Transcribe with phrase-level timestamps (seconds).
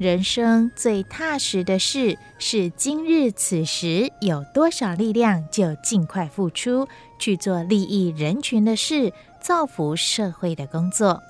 [0.00, 6.88] 人生最踏实的事是今日此时有多少力量，就尽快付出
[7.18, 11.22] 去做利益人群的事，造福社会的工作。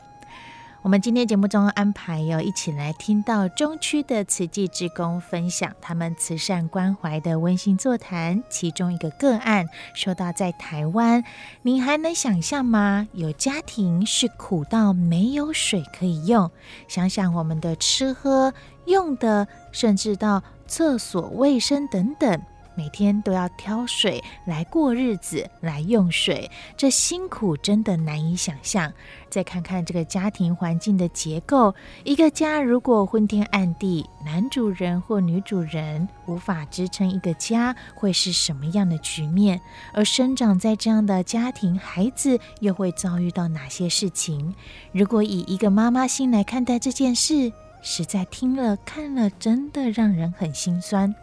[0.83, 11.23] 我们今天节目中安排要一起来听到中区的慈济职工分享他们慈善关怀的温馨座谈，其中一个个案说到在台湾，
[11.61, 13.07] 你还能想象吗？
[13.13, 16.51] 有家庭是苦到没有水可以用，
[16.89, 18.55] 想想我们的吃喝
[18.87, 22.41] 用的，甚至到厕所卫生等等。
[22.77, 28.91] 每天都要挑水来过日子，来用水，这辛苦真的难以想象。
[29.29, 39.61] 再看看这个家庭环境的结构，一个家如果昏天暗地，男主人或女主人无法支撑一个家，会是什么样的局面？
[39.93, 44.55] 而生长在这样的家庭，孩子又会遭遇到哪些事情？
[44.93, 51.15] 如果以一个妈妈心来看待这件事，实在听了看了，真的让人很心酸。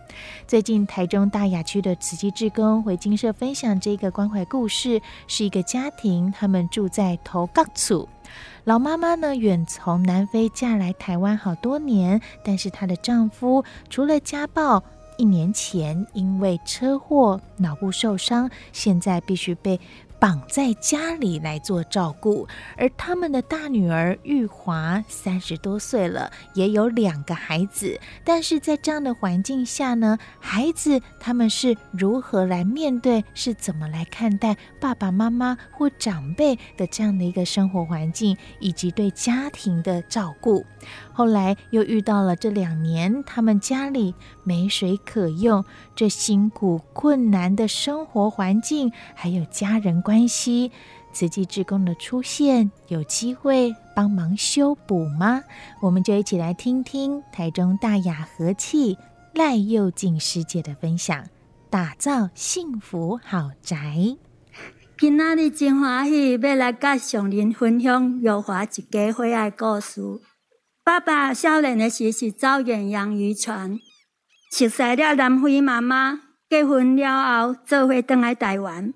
[0.47, 8.09] 最近台中大雅区的慈济志工回金舍分享这个关怀故事，是一个家庭，他们住在头角厝，
[8.63, 14.83] 老妈妈呢远从南非嫁来台湾好多年，但是她的丈夫除了家暴，
[15.17, 19.79] 一年前因为车祸脑部受伤，现在必须被。
[20.19, 27.99] 绑在家里来做照顾，而他们的大女儿玉华三十多岁了，也有两个孩子。
[28.23, 33.23] 但是在这样的环境下呢，孩子他们是如何来面对？
[33.33, 40.65] 是怎么来看待爸爸妈妈或长辈的这样的一个生活环境，以及对家庭的照顾？
[41.13, 45.63] 后来又遇到了这两年，他们家里没水可用，
[45.95, 50.71] 这辛苦困难的生活环境，还有家人关系，
[51.11, 55.43] 慈济志工的出现，有机会帮忙修补吗？
[55.81, 58.97] 我们就一起来听听台中大雅和气
[59.33, 61.25] 赖又静师姐的分享，
[61.69, 64.17] 打造幸福好宅。
[64.99, 70.01] 今仔日真欢喜，要来甲上林分享有华一家伙仔故事。
[70.87, 73.77] 爸爸少年的时是走远洋渔船，
[74.49, 78.93] 熟悉了南非妈妈，结婚了后做伙回来台湾。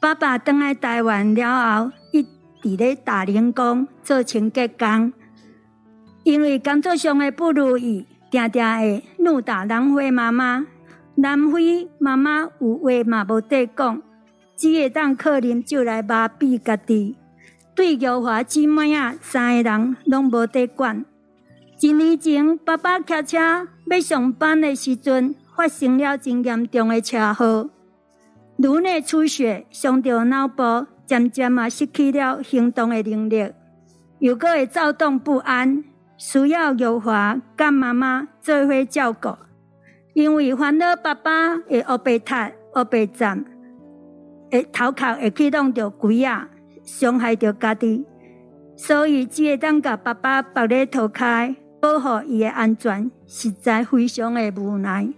[0.00, 5.12] 爸爸回来台湾了后，一直咧打零工做清洁工，
[6.24, 10.66] 因为工作上的不如意，常常会怒打南非妈妈。
[11.16, 14.02] 南非妈妈有话嘛无得讲，
[14.56, 17.18] 只会当靠啉酒来麻痹家己，
[17.76, 21.04] 对玉华姊妹啊三个人拢无得管。
[21.82, 23.38] 一年前，爸爸骑车
[23.86, 27.70] 要上班的时阵，发生了真严重的车祸，
[28.58, 33.50] 颅内出血，伤到脑部，渐渐啊失去了行动的能力，
[34.18, 35.82] 又阁会躁动不安，
[36.18, 39.30] 需要玉华甲妈妈做伙照顾。
[40.12, 42.34] 因为烦恼爸爸会乌白踢、
[42.76, 43.42] 乌白站，
[44.50, 46.46] 会头壳会去弄到鬼啊，
[46.84, 48.04] 伤害到家己，
[48.76, 51.56] 所以只会当甲爸爸绑咧头开。
[51.80, 55.08] 保护伊的安全，实在非常的无奈。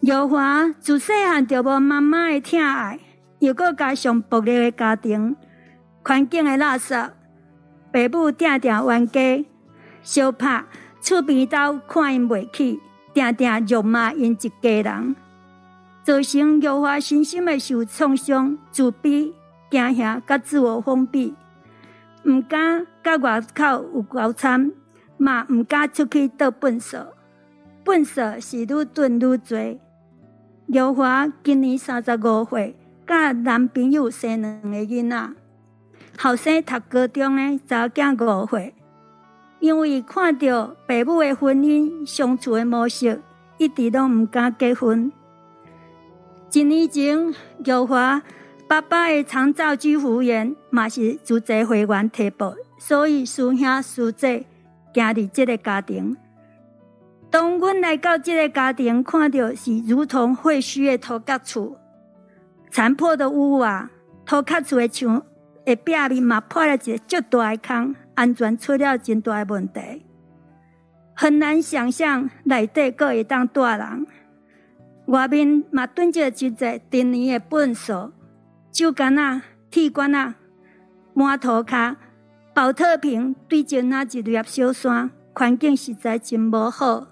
[0.00, 2.98] 玉华自细汉就无妈妈的疼爱，
[3.38, 5.36] 又搁加上暴力的家庭，
[6.02, 7.10] 环境的垃圾，
[7.92, 9.44] 爸母定定冤家，
[10.02, 10.64] 相拍，
[11.00, 12.80] 厝边兜看因袂起，
[13.14, 15.16] 定定辱骂因一家人，
[16.02, 19.32] 造成玉华身心的受创伤，自卑、
[19.70, 21.34] 惊吓、甲自我封闭，
[22.24, 24.72] 毋敢甲外口有交参。
[25.18, 27.08] 嘛，毋敢出去倒粪扫，
[27.84, 29.78] 粪扫是愈囤愈多。
[30.68, 32.76] 玉华今年三十五岁，
[33.06, 35.30] 甲男朋友生两个囡仔，
[36.18, 38.74] 后生读高中的查囝五岁，
[39.60, 43.20] 因为看到爸母的婚姻相处的模式，
[43.56, 45.10] 一直都毋敢结婚。
[46.52, 47.34] 一年前，
[47.64, 48.22] 玉华
[48.66, 54.44] 爸爸的长照居服务员嘛是自济会员提报，所以师兄师姐
[54.98, 56.16] 行入这个家庭。
[57.30, 61.76] 当阮来到这个家庭，看到是如同废墟的土埆厝，
[62.70, 63.90] 残破的屋瓦，
[64.24, 65.22] 土埆厝的墙
[65.64, 69.80] 的壁面嘛破了一个足大的坑，安全出了真大的问题，
[71.14, 74.06] 很难想象内底阁会当住人。
[75.06, 78.10] 外面嘛蹲着一个陈年的粪扫，
[78.70, 80.34] 酒干仔、铁管仔
[81.12, 81.96] 满涂骹，
[82.58, 87.06] 宝特瓶对着那一粒小山，环境实在真无好，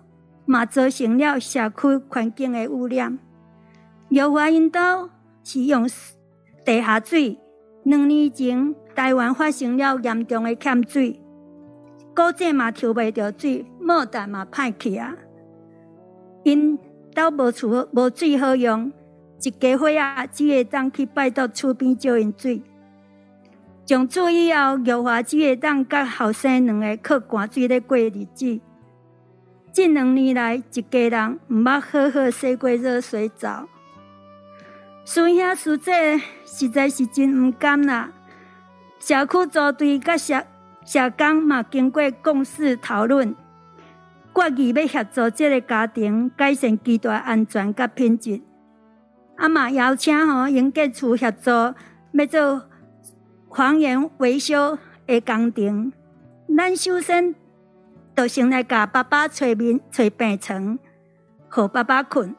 [0.44, 3.16] 嘛造成了社区环境的污染。
[4.08, 5.08] 有华因岛
[5.44, 5.88] 是用
[6.64, 7.38] 地下水，
[7.84, 11.20] 两年前台湾发生了严重的欠水，
[12.12, 15.14] 古井嘛抽袂着水，毛蛋嘛歹去啊，
[16.42, 16.76] 因。
[17.14, 18.92] 都无厝无水好用，
[19.40, 22.60] 一家伙啊只会当去拜托厝边借因水。
[23.86, 28.60] 从此以后，玉华只会当甲后生两个靠汗水咧过日子。
[29.70, 33.68] 近两年来，一家人毋捌好好洗过热水澡。
[35.04, 38.10] 师兄师姐实在是真毋甘啦。
[38.98, 40.44] 社区组队甲社
[40.84, 43.36] 社工嘛经过共识讨论。
[44.34, 48.40] 决议要协助这个家庭改善居住安全甲品质，
[49.36, 52.68] 啊嘛邀请吼营建处协助要做
[53.56, 55.90] 房源维修的工程。
[56.54, 57.34] 咱首先
[58.14, 60.78] 就先来甲爸爸找面找病床，
[61.48, 62.34] 互爸爸困，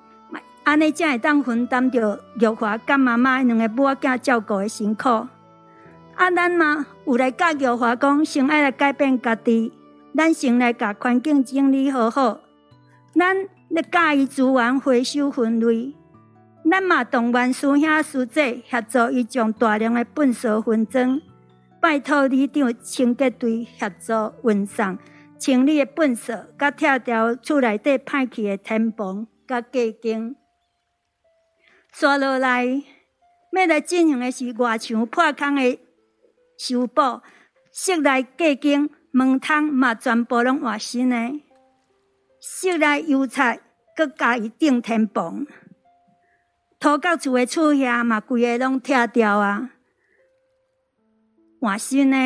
[0.64, 5.10] 安尼才会当分担着玉华甲妈妈两个母仔照顾的辛苦。
[5.10, 9.74] 啊，咱嘛有来教玉华讲，先爱来改变家己。
[10.16, 12.42] 咱先来甲环境整理好好，
[13.16, 13.36] 咱
[13.70, 15.96] 咧加以资源回收分类，
[16.70, 21.22] 咱嘛动员师兄师姐协助伊将大量的粪扫分装，
[21.80, 24.98] 拜托里长清洁队协助运送
[25.38, 30.36] 清理的粪扫，甲拆掉厝内底歹去的天棚甲隔间。
[31.94, 32.66] 刷落来，
[33.52, 35.80] 要来进行的是外墙破空的
[36.58, 37.02] 修补，
[37.72, 38.90] 室内隔间。
[39.12, 41.16] 门窗嘛，全部拢换新的，
[42.40, 43.42] 室内油漆
[43.96, 45.48] 阁加一顶天棚，
[46.80, 49.72] 土埆厝的厝下嘛，规个拢拆掉啊！
[51.60, 52.18] 换新的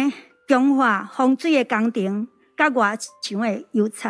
[0.48, 2.28] 强化防水的工程，
[2.58, 4.08] 甲外墙的油漆。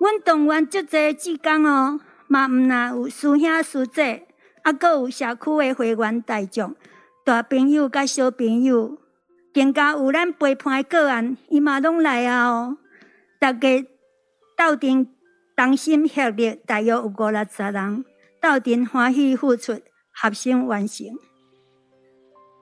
[0.00, 4.26] 阮动员足侪志工哦，嘛毋若有师兄师姐，
[4.62, 6.74] 啊，阁有社区的会员大众、
[7.24, 8.98] 大朋友甲小朋友。
[9.52, 12.48] 更加有咱陪伴的个案，伊嘛拢来啊！
[12.48, 12.78] 哦，
[13.40, 13.84] 大家
[14.56, 15.08] 斗阵
[15.56, 18.04] 同心协力，大约有五六十人，
[18.40, 19.80] 斗阵欢喜付出，
[20.12, 21.06] 合心完成。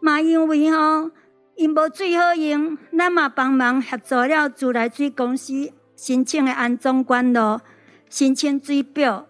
[0.00, 1.10] 嘛因为吼，
[1.56, 7.60] 因无水好用，咱嘛帮忙协助了自来水公司申请的安装管路、
[8.08, 9.26] 申请水表，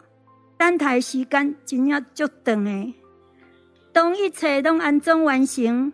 [0.56, 2.94] 等待时间真正足长的。
[3.92, 5.92] 当一切拢安装完成。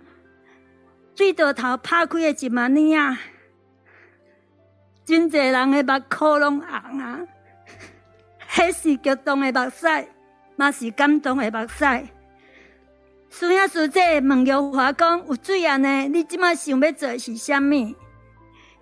[1.16, 3.16] 水道头拍开的一万年啊，
[5.04, 7.20] 真侪人的目眶拢红啊！
[8.50, 9.86] 迄是激动的目屎，
[10.56, 12.08] 嘛是感动的目屎。
[13.30, 16.08] 师兄师姐问玉华讲：有水啊呢？
[16.08, 17.94] 你即马想要做是啥物？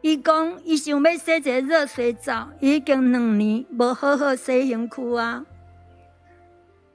[0.02, 5.47] 伊讲：伊想要洗一个热水澡，已经两年无好好洗身躯啊。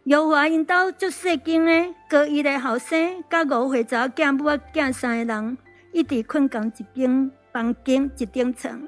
[0.03, 5.57] 有华因兜足细间诶，高一个后生，甲五岁查某囝母仔囝三个人，
[5.91, 8.87] 一直困共一间房间一顶床，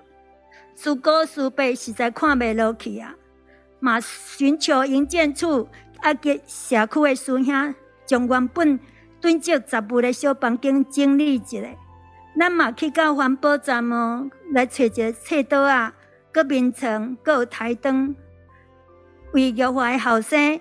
[0.75, 3.15] 事故事辈实在看袂落去啊！
[3.79, 5.67] 嘛寻求营建处
[5.99, 8.79] 啊，给社区的师兄，将原本
[9.21, 11.59] 囤积杂物的小房间整理一下。
[12.37, 15.93] 咱嘛去到环保站哦，来找一个菜刀啊，
[16.31, 18.15] 搁眠床，搁有台灯，
[19.33, 20.59] 为有华的后生。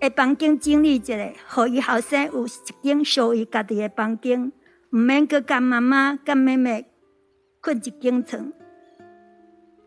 [0.00, 1.14] 诶，房间整理一下，
[1.48, 2.50] 互伊后生有一
[2.82, 4.52] 间属于家己的房间，
[4.92, 6.86] 毋免搁甲妈妈、甲妹妹
[7.60, 8.52] 困一间床。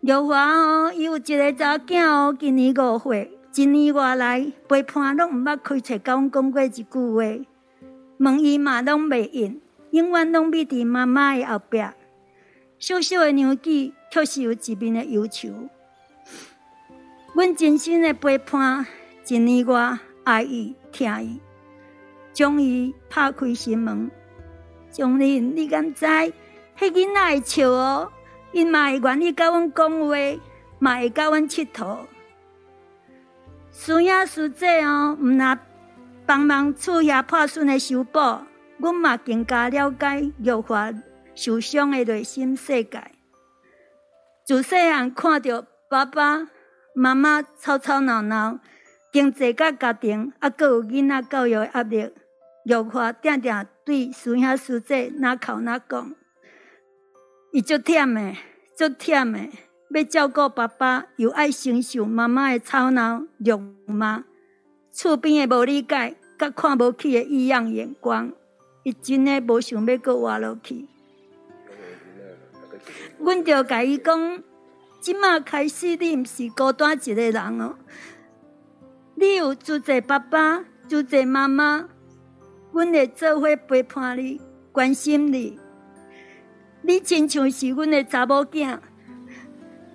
[0.01, 7.45] 刘华哦，伊有一个查某囝哦，今年五岁，一年外来陪伴拢毋捌开嘴甲阮讲过一句话，
[8.17, 9.59] 问伊嘛拢袂应，
[9.91, 11.83] 永远拢覕伫妈妈的后壁。
[12.77, 15.49] 小小的年纪，确实有一面的忧愁。
[17.33, 18.87] 阮真心的陪伴。
[19.27, 21.39] 一年外，爱伊、疼伊，
[22.33, 24.09] 终于拍开心门。
[24.89, 26.05] 将你，你敢知？
[26.05, 26.33] 迄
[26.79, 28.11] 囡仔会笑哦，
[28.51, 30.15] 因嘛会愿意甲阮讲话。
[30.81, 31.97] 嘛会甲阮佚佗。
[33.71, 35.59] 师兄师姐哦，毋若
[36.25, 38.19] 帮忙厝遐破损的修补，
[38.77, 40.89] 阮嘛更加了解玉华
[41.35, 43.03] 受伤的内心世界。
[44.45, 46.47] 自细汉看着爸爸
[46.95, 48.59] 妈妈吵吵闹闹，
[49.11, 52.13] 经济甲家庭，啊，阁有囡仔教育的压力，
[52.63, 56.15] 玉华定定对师兄师姐哪哭哪讲，
[57.51, 58.37] 伊足忝的，
[58.75, 59.49] 足忝的。
[59.91, 64.23] 要照顾爸爸，又爱承受妈妈的吵闹、辱骂，
[64.91, 68.31] 厝边的无理解，甲看无起的异样眼光，
[68.83, 70.87] 伊真的无想要搁活落去。
[73.17, 74.43] 阮就甲伊讲，
[75.01, 77.75] 即马开始，你毋是孤单一个人哦，
[79.15, 81.89] 你有住在爸爸、住在妈妈，
[82.71, 84.39] 阮会做伙陪伴你、
[84.71, 85.59] 关心你，
[86.81, 88.79] 你亲像是阮的查某囝。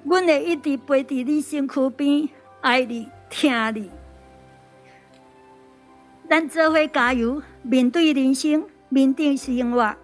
[0.04, 2.28] 阮会一直陪伫你身躯边，
[2.60, 3.90] 爱你、疼你。
[6.28, 9.96] 咱做伙加油，面对人生，面对生活。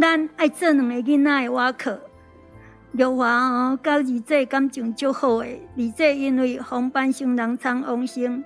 [0.00, 2.00] 咱爱做两个囡仔的瓦壳。
[2.92, 5.60] 玉华哦，到二姐感情足好诶。
[5.76, 8.44] 二姐因为红斑性狼疮丛生，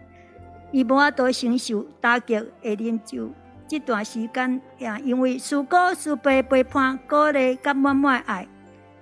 [0.71, 3.31] 伊无法度承受打击，会啉酒。
[3.73, 8.47] 这段时间也因为师姑师伯陪伴、鼓励甲满满爱。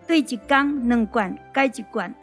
[0.06, 2.14] 对一缸两罐改一罐，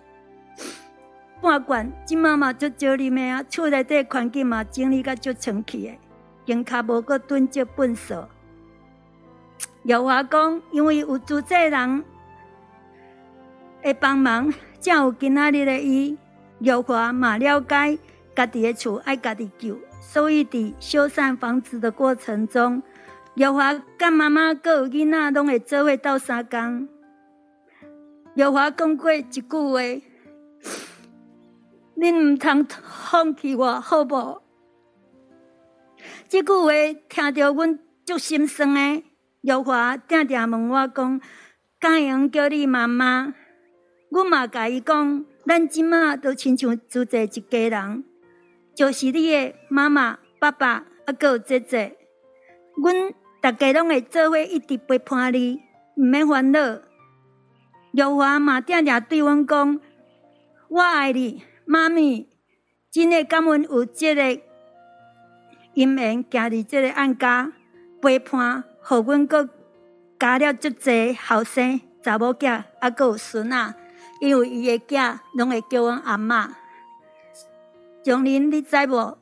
[1.41, 5.97] 半罐，今妈妈就叫你们啊，厝内底环境嘛整理甲足清气的，
[6.45, 8.29] 肩胛无搁囤积粪扫。
[9.83, 12.05] 有话讲，因为有主济人
[13.83, 16.17] 会帮忙，才有今仔日的伊。
[16.59, 17.99] 有话嘛了解，
[18.33, 19.77] 家己的厝爱家己救，
[20.09, 22.81] 所以伫修缮房子的过程中，
[23.35, 26.87] 耀华甲妈妈各有囡仔拢会做伙斗相共。
[28.35, 29.79] 耀华讲过一句话，
[31.97, 32.65] 恁毋通
[33.09, 34.41] 放弃我，好无？
[36.29, 36.71] 这句话
[37.09, 39.03] 听着阮足心酸诶。
[39.41, 41.21] 耀华定定问我讲，
[41.79, 43.33] 敢会用叫你妈妈？
[44.09, 48.05] 阮嘛甲伊讲，咱即马都亲像住在一家人，
[48.77, 51.97] 就是你诶妈妈、爸爸，啊，阁有姐姐。
[52.75, 55.59] 阮大家拢会做伙一直陪伴你，
[55.95, 56.59] 毋免烦恼。
[57.93, 59.79] 玉华嘛，定定对阮讲，
[60.69, 62.29] 我爱你，妈咪，
[62.91, 64.21] 真诶感恩有这个
[65.73, 67.51] 姻缘，行伫这个案家
[67.99, 69.49] 陪伴，互阮阁
[70.19, 73.73] 加了足侪后生查某囝，啊，阁有孙仔，
[74.21, 76.51] 因为伊诶囝拢会叫阮阿嬷。
[78.07, 79.17] 将恁你知无？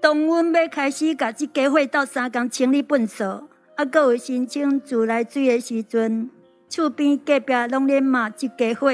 [0.00, 6.30] 当阮要开始甲即家伙斗相共清理粪扫，啊，阁有申请自来水诶时阵。
[6.70, 8.90] 厝边隔壁拢咧骂一家伙，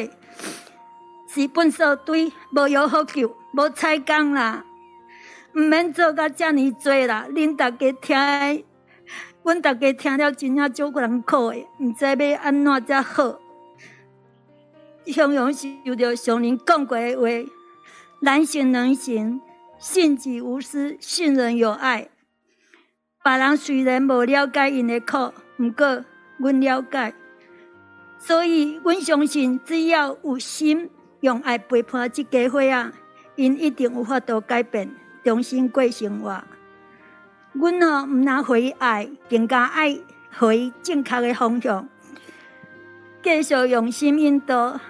[1.33, 4.65] 是粪扫堆无药好救，无采工啦，
[5.55, 7.29] 毋免做甲遮尔济啦。
[7.31, 8.65] 恁大家听，
[9.45, 13.39] 阮大家听了真正足难苦诶，毋知要安怎才好。
[15.07, 17.29] 常常受着上人讲过诶话，
[18.25, 19.41] 难行能行，
[19.81, 22.09] 信己无私，信人有爱。
[23.25, 26.05] 别人虽然无了解因的苦，毋过
[26.37, 27.13] 阮了解。
[28.19, 30.89] 所以，阮相信，只要有心
[31.23, 32.93] 用爱陪伴这家伙啊，
[33.35, 36.45] 因一定有法度改变，重新过生活。
[37.55, 39.99] 阮哦，毋拿回爱，更加爱
[40.39, 41.89] 回正确的方向，
[43.21, 44.81] 继续用心引导，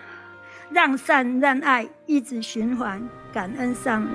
[0.69, 4.13] 让善让爱一直循环，感恩上人。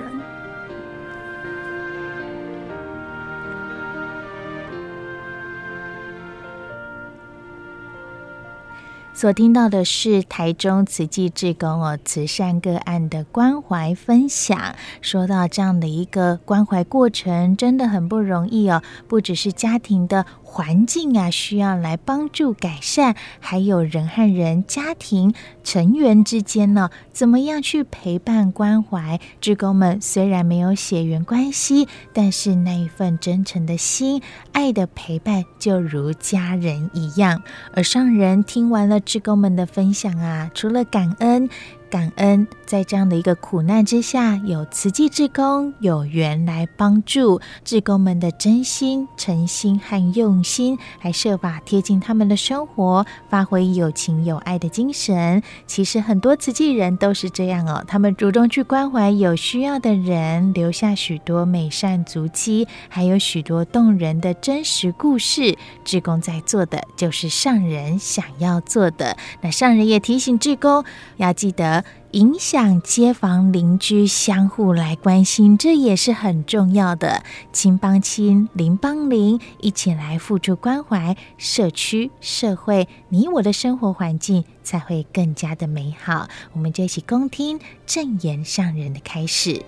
[9.13, 14.75] 所听到的是台中慈济志工哦，慈善个案的关怀分享。
[15.01, 20.27] 说到这样的一个关怀过程，真的很不容易哦，不只是家庭的。
[20.57, 29.19] 环境啊，需要来帮助改善，还有人和人、家庭成员之间呢，怎么样去陪伴关怀？
[29.39, 37.43] 志工们虽然没有血缘关系，但是那一份真诚的心、爱的陪伴，就如家人一样。
[37.75, 41.47] 而上人听完了志工们的分享啊，除了感恩。
[41.89, 55.41] 感恩在这样的一个苦难之下，有慈济志工有缘来帮助志工们的真心、诚心和用心，还设法贴近他们的生活，发挥有情有爱的精神。
[55.65, 65.57] 其实很多慈济人都是这样哦，他们主动去关怀有需要的人，留下许多美善足迹，还有许多动人的真实故事。
[65.85, 69.15] 志工在做的就是上人想要做的。
[69.39, 70.83] 那上人也提醒志工
[71.15, 71.85] 要记得。
[72.11, 77.21] 影响街坊邻居相互来关心，这也是很重要的。
[77.51, 86.29] 亲帮亲，邻帮邻，一起来付出关怀，社区社会，你我的生活环境才会更加的美好。
[86.53, 89.61] 我们就一起恭听正言上人的开始。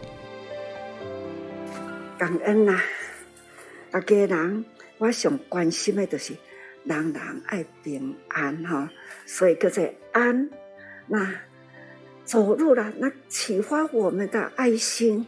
[2.17, 2.81] 感恩呐、啊，
[3.91, 4.65] 大家人，
[4.97, 6.33] 我想关心的就是
[6.85, 8.89] 人人爱平安哈，
[9.25, 10.49] 所以叫做安。
[11.07, 11.29] 那
[12.29, 15.25] 走入了那启发我们的爱心，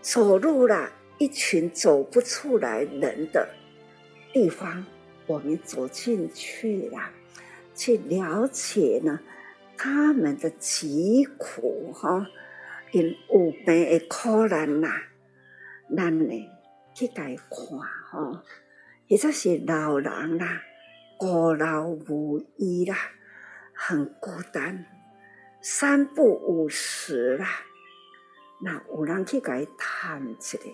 [0.00, 3.48] 走入了一群走不出来人的
[4.32, 4.86] 地方，
[5.26, 7.10] 我们走进去了，
[7.74, 9.18] 去了解呢
[9.76, 12.24] 他们的疾苦哈，
[12.92, 14.88] 因有病的苦难呐，
[15.96, 16.48] 咱呢
[16.94, 17.76] 去改看
[18.08, 18.44] 哈，
[19.10, 20.62] 或者是老人啦，
[21.18, 22.96] 孤老无依啦。
[23.76, 24.86] 很孤单，
[25.66, 27.64] 三不五时啦。
[28.60, 30.64] 那有人去给他谈起来，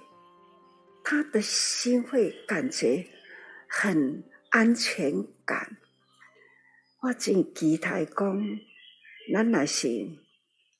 [1.04, 3.06] 他的心会感觉
[3.68, 5.76] 很安全感。
[7.02, 8.42] 我真期待讲，
[9.32, 9.88] 咱若是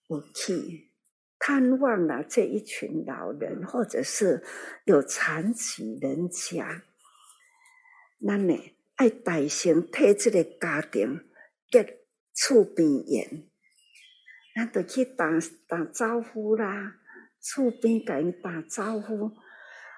[0.09, 0.91] 有去
[1.39, 4.43] 探望了这一群老人，或者是
[4.87, 6.83] 有残疾人家，
[8.27, 8.59] 咱呢
[8.97, 11.31] 爱带心替这个家庭
[11.71, 12.01] 结。
[12.33, 13.50] 厝边缘，
[14.61, 15.27] 咱就去打
[15.67, 16.97] 打招呼啦。
[17.41, 19.31] 厝边甲因打招呼，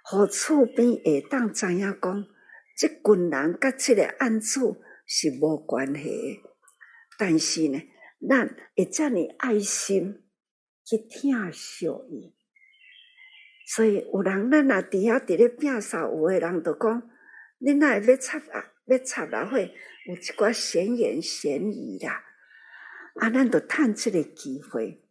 [0.05, 2.27] 互厝边会当知影讲，
[2.79, 4.61] 这群人甲这个案子
[5.05, 6.41] 是无关系。
[7.19, 7.83] 但是呢，
[8.29, 10.23] 咱会遮尔爱心
[10.85, 12.33] 去疼惜伊。
[13.67, 17.11] 所以有人咱若伫遐伫咧摒扫，有诶人就讲，
[17.61, 18.73] 恁若会要插啊？
[18.87, 19.63] 要插啦会
[20.07, 22.23] 有一寡闲言闲语啦。
[23.21, 25.03] 啊，咱就趁这个机会，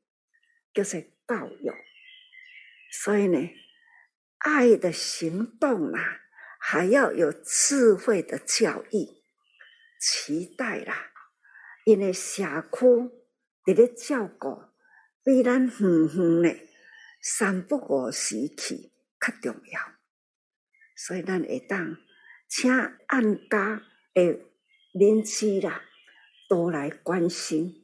[0.74, 1.72] 就是教育。
[2.92, 3.38] 所以呢，
[4.40, 6.22] 爱的行动啊，
[6.60, 9.22] 还要有智慧的教育，
[10.00, 11.12] 期待啦。
[11.86, 12.86] 因为社区
[13.66, 14.64] 伫咧照顾，
[15.24, 16.60] 比咱远远呢
[17.22, 19.80] 三不五时去较重要。
[20.96, 21.98] 所以咱会当
[22.48, 22.72] 请
[23.08, 24.40] 按家的
[24.92, 25.84] 邻居啦，
[26.50, 27.81] 多来关心。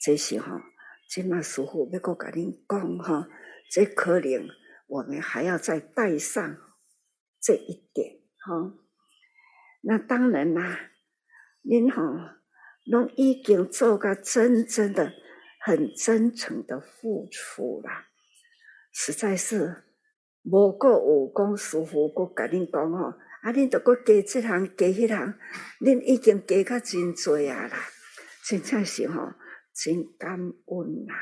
[0.00, 0.60] 这时候，
[1.08, 3.28] 今麦师傅要搁甲恁讲哈，
[3.70, 4.48] 这可能
[4.86, 6.56] 我们还要再带上
[7.40, 8.74] 这一点哈。
[9.82, 10.90] 那当然啦，
[11.64, 12.38] 恁哈
[12.84, 15.12] 拢已经做个真正的、
[15.60, 17.90] 很真诚的付出了，
[18.92, 19.84] 实在是
[20.42, 25.34] 无过有讲师傅搁甲恁讲哦，啊恁都搁加这行加迄行，
[25.80, 27.78] 恁已经加较真多啊啦，
[28.44, 29.32] 真正是吼。
[29.76, 31.12] 真感恩呐！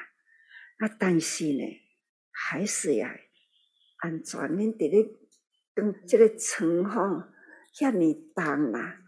[0.79, 1.81] 啊，但是呢，
[2.31, 3.09] 还是要
[3.97, 4.41] 安全。
[4.43, 5.11] 恁伫咧
[5.75, 7.25] 跟这个床吼，
[7.75, 9.01] 遐尼重啦，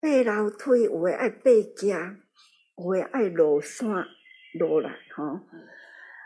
[0.00, 2.16] 爬楼梯有诶爱爬架，
[2.76, 4.06] 有诶爱落山
[4.60, 5.40] 落来吼。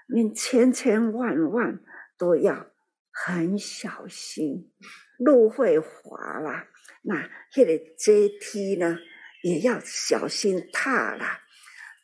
[0.09, 1.81] 恁千千万万
[2.19, 2.67] 都要
[3.11, 4.71] 很小心，
[5.19, 6.69] 路会滑啦。
[7.03, 8.99] 那迄个阶梯呢，
[9.43, 11.41] 也要小心踏啦。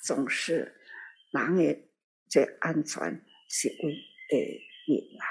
[0.05, 0.75] 总是
[1.31, 1.89] 人的
[2.29, 3.97] 这安全是为
[4.29, 5.25] 第一啦。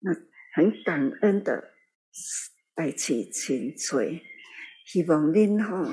[0.00, 0.12] 那
[0.54, 1.74] 很感恩的
[2.74, 4.02] 代志真多，
[4.86, 5.92] 希望恁吼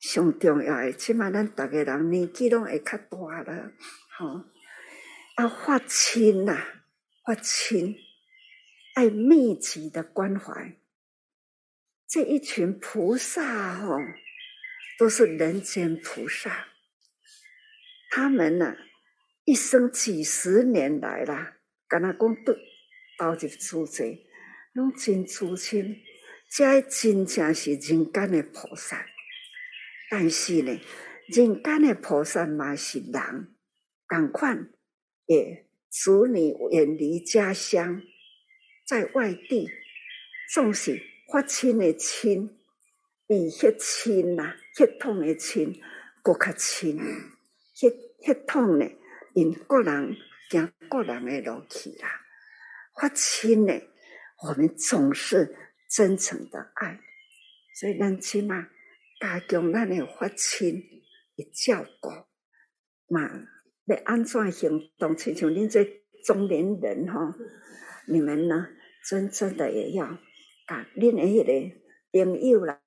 [0.00, 3.72] 上重要的，起码咱逐个人年纪拢会较大了，
[4.16, 4.46] 吼
[5.36, 6.56] 要发亲呐，
[7.26, 7.96] 发亲
[8.94, 10.78] 爱密集的关怀，
[12.06, 13.98] 这一群菩萨吼
[14.98, 16.66] 都是人间菩萨。
[18.10, 18.76] 他们呢，
[19.44, 22.54] 一生几十年来啦，跟他讲都
[23.18, 24.04] 到这处者，
[24.72, 26.02] 拢真粗心，
[26.50, 29.06] 这真正是人间的菩萨。
[30.10, 30.80] 但是呢，
[31.26, 33.54] 人间的菩萨嘛是人，
[34.06, 34.56] 赶快
[35.26, 38.02] 也子女远离家乡，
[38.86, 39.68] 在外地，
[40.54, 42.56] 总是发亲的亲，
[43.26, 45.78] 比血亲呐，血统的亲，
[46.22, 46.98] 更较亲。
[47.78, 48.84] 血血统呢，
[49.34, 50.16] 因个人
[50.50, 52.08] 行个人诶路去啦。
[53.00, 53.72] 发亲呢，
[54.42, 55.54] 我们总是
[55.88, 56.98] 真诚的爱，
[57.78, 58.66] 所以咱起码
[59.20, 60.82] 加强咱的发亲
[61.36, 62.10] 诶照顾
[63.14, 63.30] 嘛。
[63.86, 65.16] 要安怎行动？
[65.16, 65.84] 亲像恁这
[66.24, 67.32] 中年人吼，
[68.08, 68.70] 你们呢，
[69.08, 70.18] 真正的也要
[70.66, 72.80] 把恁诶迄个朋友啦、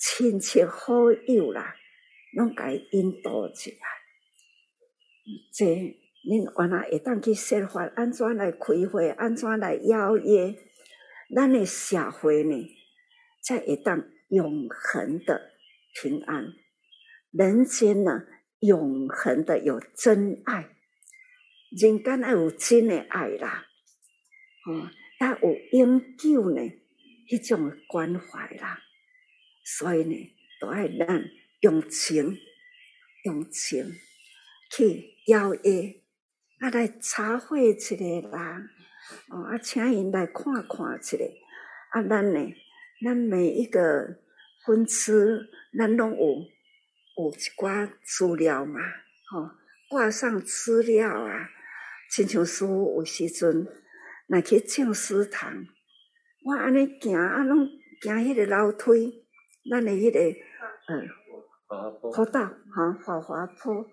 [0.00, 1.76] 亲戚好友啦，
[2.36, 3.99] 拢该引导起来。
[5.52, 5.66] 这
[6.22, 10.54] 恁原来会当去设法，安怎来开会，安怎来邀约，
[11.34, 12.70] 咱的社会呢，
[13.42, 15.52] 才会当永恒的
[15.94, 16.52] 平安，
[17.30, 18.24] 人间呢，
[18.60, 20.76] 永恒的有真爱，
[21.70, 23.66] 人间要有真的爱啦，
[24.66, 24.90] 哦，
[25.20, 26.60] 要有永久呢，
[27.28, 28.78] 一种关怀啦，
[29.64, 32.36] 所以呢，都爱咱用情，
[33.24, 33.90] 用情
[34.70, 36.02] 去邀约，
[36.58, 38.70] 啊来查会一个人，
[39.30, 41.16] 哦啊，请因来看看一下，
[41.90, 42.54] 啊，咱呢，
[43.04, 44.18] 咱每一个
[44.66, 46.46] 分次，咱拢有。
[47.18, 48.80] 有一寡资料嘛，
[49.30, 49.50] 吼、哦，
[49.90, 51.50] 挂上资料啊，
[52.10, 53.66] 亲像师父有时阵，
[54.26, 55.66] 若去静思堂，
[56.44, 57.68] 我安尼行啊，拢
[58.00, 59.22] 行迄个楼梯，
[59.70, 60.38] 咱的迄、那个，
[60.88, 61.08] 嗯，
[62.00, 62.24] 坡。
[62.24, 62.40] 道，
[62.74, 63.86] 哈，滑滑坡，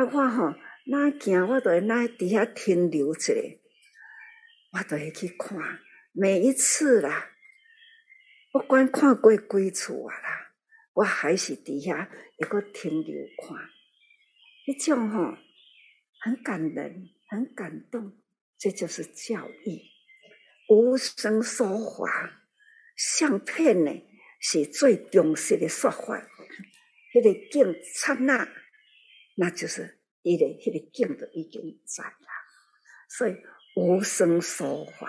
[0.00, 0.54] 啊，我吼，
[0.86, 3.34] 哪行我都会哪伫遐停留一下，
[4.72, 5.58] 我都会去看，
[6.12, 7.32] 每一次啦，
[8.50, 10.46] 不管看过几次啊啦。
[10.94, 13.56] 我还是底下一个停留看，
[14.66, 15.36] 迄种吼
[16.20, 18.16] 很感人、很感动，
[18.58, 19.82] 这就是教育。
[20.68, 22.08] 无声说话，
[22.96, 23.92] 相片呢
[24.40, 26.26] 是最忠实的说法。
[27.14, 28.48] 那个景刹那，
[29.40, 32.28] 那就是伊个迄个景都已经在了。
[33.08, 33.36] 所以
[33.74, 35.08] 无声说话，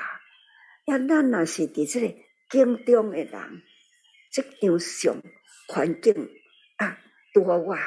[0.86, 2.16] 要咱若是伫这个
[2.50, 3.62] 景中的人，
[4.32, 5.22] 这张相。
[5.68, 6.14] 环境
[6.78, 6.98] 啊，
[7.34, 7.78] 多我，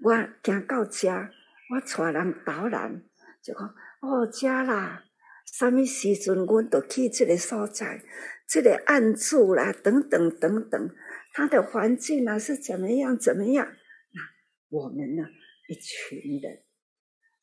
[0.00, 3.02] 我行到这，我带人导览，
[3.42, 5.04] 就讲哦，遮啦，
[5.44, 8.02] 什么时阵，阮都去这个所在，
[8.48, 10.90] 这个案主啦，等等等等，
[11.34, 13.66] 他的环境啊是怎么样怎么样？
[14.12, 14.22] 那
[14.70, 15.24] 我们呢，
[15.68, 16.62] 一群人，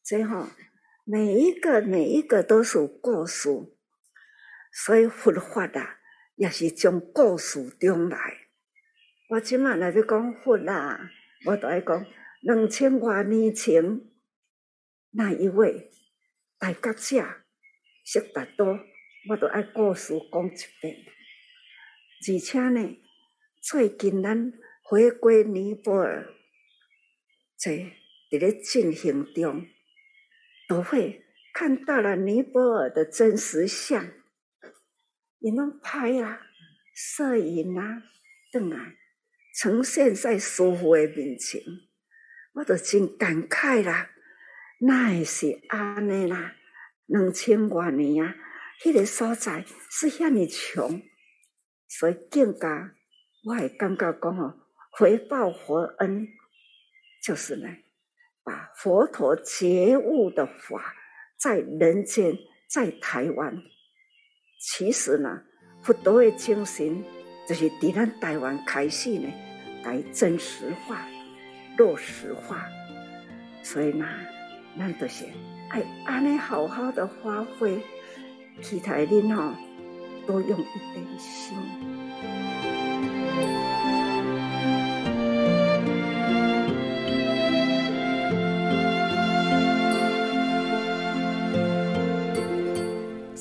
[0.02, 0.48] 最后
[1.04, 3.50] 每一个每一个都是故事，
[4.72, 6.00] 所以佛法啊，
[6.36, 8.48] 也是从故事中来。
[9.30, 11.12] 我即马来要讲佛啦，
[11.46, 12.06] 我都爱讲
[12.42, 14.02] 两千多年前
[15.12, 15.92] 那一位
[16.58, 17.44] 大觉者
[18.06, 18.80] 悉达多，
[19.30, 21.06] 我都爱故事讲一遍。
[22.26, 22.98] 而且呢，
[23.62, 26.34] 最近咱回归尼泊尔，
[27.58, 27.92] 在
[28.34, 29.68] 伫咧进行中，
[30.68, 34.12] 都会看到了尼泊尔的真实相。
[35.38, 36.42] 你们拍啊，
[36.96, 38.02] 摄影啊，
[38.52, 38.96] 等啊。
[39.56, 41.62] 呈现在师父的面前，
[42.54, 44.10] 我都真感慨啦。
[44.80, 46.56] 那也是安尼啦，
[47.06, 48.36] 两千多年啊，
[48.82, 51.04] 迄、那个所在是遐尼穷，
[51.88, 52.96] 所以更加
[53.46, 54.58] 我会感觉讲哦，
[54.90, 56.28] 回报佛恩，
[57.22, 57.70] 就是呢，
[58.44, 60.94] 把佛陀觉悟的法
[61.38, 62.38] 在人间，
[62.70, 63.56] 在台湾，
[64.60, 65.42] 其实呢，
[65.82, 67.04] 佛陀的精神。
[67.46, 69.30] 就是伫咱台湾开始呢，
[69.84, 71.06] 来真实化、
[71.78, 72.66] 落实化，
[73.62, 74.08] 所以呢，
[74.80, 75.26] 咱就是
[75.70, 77.84] 爱安尼好好的发挥，
[78.62, 79.54] 期待恁哦
[80.26, 82.73] 多用一点心。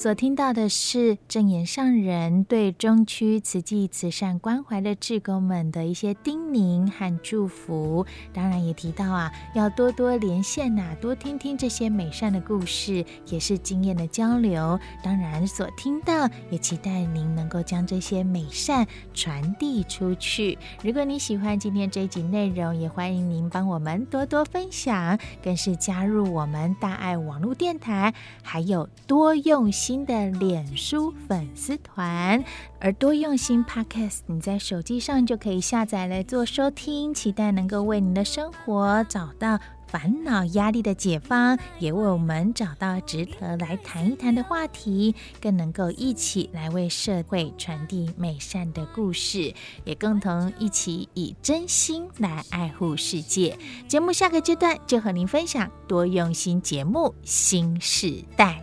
[0.02, 14.76] 所听到的是正言上人对中区慈济慈善关怀的志工们的一些叮咛和祝福，当然也提到啊，要多多连线呐、多听听这些美善的故事，也是经验的交流。
[15.04, 18.84] 当然，所听到也期待您能够将这些美善
[19.14, 20.58] 传递出去。
[20.82, 28.12] 如果你喜欢今天这一集内容，也欢迎您帮我们多多分享，更是加入我们大爱网络电台，
[28.42, 29.91] 还有多用心。
[29.92, 32.42] 新的脸书粉丝团，
[32.80, 49.52] 而多用心 Podcast，你在手机上就可以下载来做收听，期待能够为你的生活找到烦恼压力的解方，也为我们找到值得来谈一谈的话题，更能够一起来为社会传递美善的故事，
[49.84, 53.58] 也共同一起以真心来爱护世界。
[53.86, 58.62] 节目下个阶段就和您分享多用心节目新时代。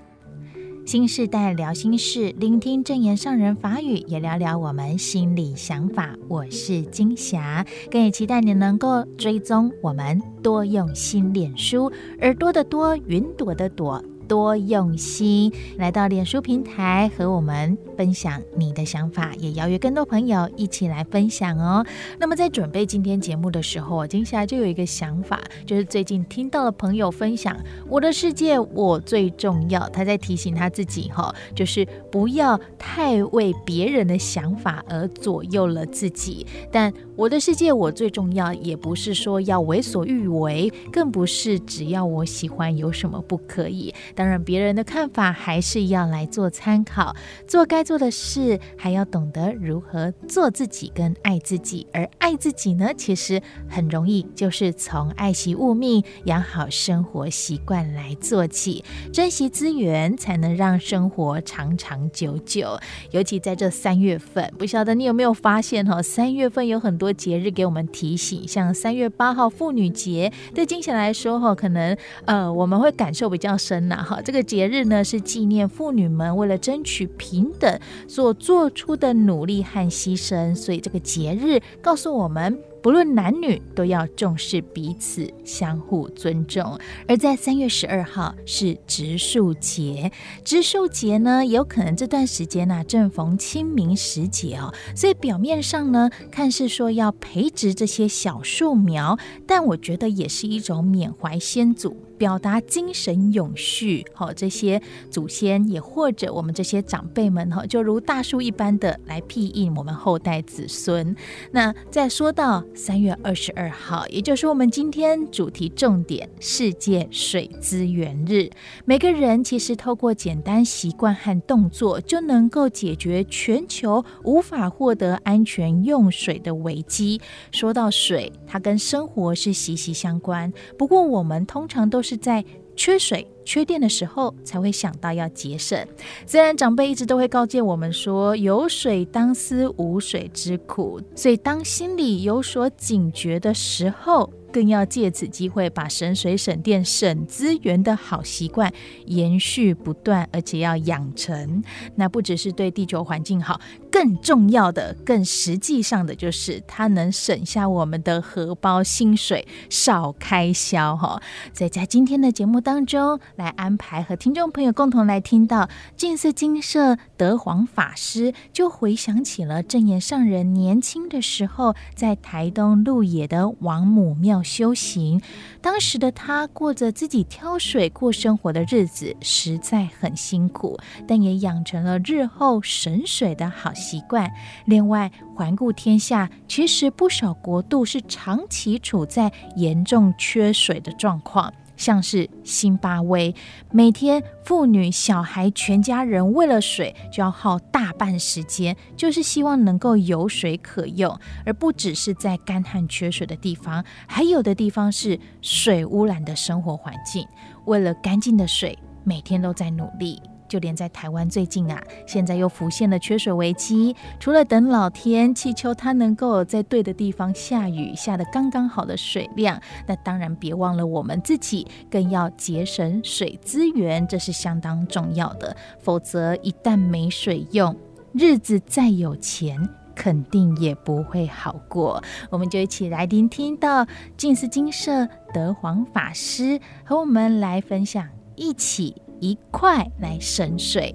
[0.91, 6.17] 新时代聊心事，聆听证言上人法语，也聊聊我们心里想法。
[6.27, 14.03] 我是金霞，更也期待你能够追踪我们多用心脸书，耳朵的多，云朵的朵。
[14.27, 21.85] 多用心来到脸书平台和我们分享你的想法，也邀约更多朋友一起来分享哦。
[22.17, 27.55] 那么在准备今天节目的时候，我接下来就有一个想法，就是最近听到了朋友分享
[27.87, 36.47] “我的世界我最重要”，他在提醒他自己哈，就是不要太为别人的想法而左右了自己。
[36.71, 43.93] 但我的世界我最重要，也不是说要为所欲为，更不是只要我喜欢有什么不可以。
[44.15, 51.85] 当然，别人的看法还是要来做参考，做该做的事，还要懂得如何做自己跟爱自己。
[51.91, 62.79] 而爱自己呢，其实很容易，就是从爱惜物命、养好生活习惯来做起，珍惜资源，才能让生活长长久久。
[63.09, 66.01] 尤其在这三月份，不晓得你有没有发现哈？
[66.01, 74.01] 三月份有很多节日给我们提醒，像三月八号妇女节，对金钱来说哈，可能呃我们会感受比较深呐。
[74.01, 77.70] 哈，这个节日呢是纪念妇女们为了争取平等
[78.07, 86.79] 所做出的努力和牺牲，所以这个节日告诉我们，不论男女都要重视彼此，相互尊重。
[87.07, 90.11] 而在三月十二号是植树节，
[90.43, 101.95] 植树节呢，有可能这段时间呢、正逢清明时节哦，所以表面上呢看似说要培植这些小树苗，但我觉得也是一种缅怀先祖。
[102.21, 104.79] 表达精神永续，好，这些
[105.09, 111.15] 祖先也或者我们这些长辈们，哈，就如大树一般的来庇荫我们后代子孙。
[111.49, 118.51] 那再说到三月二十二号，也就是我们今天主题重点——世界水资源日。
[118.85, 127.19] 每个人其实透过简单习惯和动作，就能够解决全球无法获得安全用水的危机。
[127.51, 130.53] 说到水，它跟生活是息息相关。
[130.77, 132.10] 不过我们通常都是。
[132.11, 132.43] 是在
[132.75, 135.87] 缺水、缺电的时候才会想到要节省。
[136.25, 148.69] 虽然长辈一直都会告诫我们说“有水当思无水之苦”，所以当心里有所警觉的时候，更要借此机会把省水、省电、省资源的好习惯
[149.05, 151.63] 延续不断，而且要养成。
[151.95, 153.61] 那不只是对地球环境好，
[153.91, 161.21] 更重要的、更实际上的就是它能省下我们的荷包薪水，少开销哈。
[161.53, 174.41] 所以在今天的节目当中，来安排和听众朋友共同来听到静思精舍德皇法师，就回想起了证严上人年轻的时候在台东鹿野的王母庙。
[174.41, 175.21] 修行，
[175.61, 180.77] 当时的他过着自己挑水过生活的日子，实在很辛苦，
[181.07, 184.31] 但也养成了日后省水的好习惯。
[184.63, 191.51] 另外，环顾天下，其实不少国度是长期处在严重缺水的状况。
[191.77, 193.33] 像是辛巴威，
[193.71, 207.27] 每天妇女、小孩全家人为了水就要耗大半时间，就是希望能够有水可用，而不只是在干旱缺水的地方，还有的地方是水污染的生活环境，
[207.65, 210.21] 为了干净的水，每天都在努力。
[210.51, 213.95] 就连在台湾最近啊，现在又浮现了缺水危机。
[214.19, 225.55] 除了等老天祈求它能够在对的地方下雨，下得刚刚好的水量，那当然别忘了我们自己更要节省水资源，这是相当重要的。
[225.79, 227.73] 否则一旦没水用，
[228.11, 229.57] 日子再有钱，
[229.95, 232.03] 肯定也不会好过。
[232.29, 233.87] 我们就一起来聆听到
[234.17, 239.01] 静思精舍德皇法师和我们来分享，一起。
[239.21, 240.93] 一块来省水。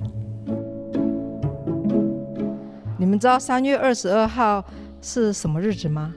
[2.98, 4.64] 你们知道三月二十二号
[5.00, 6.12] 是什么日子吗？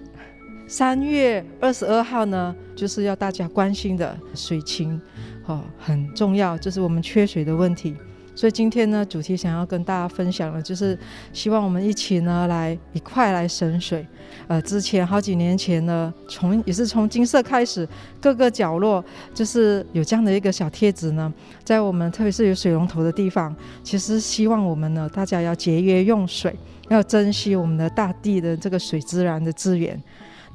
[0.67, 4.99] 三月二十二号呢，就是要大家关心的水情，
[5.45, 7.95] 哦，很重要，就是我们缺水的问题。
[8.39, 10.97] 所以今天呢，主题想要跟大家分享的，就是
[11.33, 14.07] 希望我们一起呢，来一块来省水。
[14.47, 17.85] 呃，之前好几年前呢，从也是从金色开始，
[18.21, 21.33] 各个角落就是有这样的一个小贴纸呢，
[21.65, 26.55] 在我们特别是有水龙头的地方，其实希望我们呢，大家要节约用水，
[26.87, 30.01] 要珍惜我们的大地的这个水资源的资源。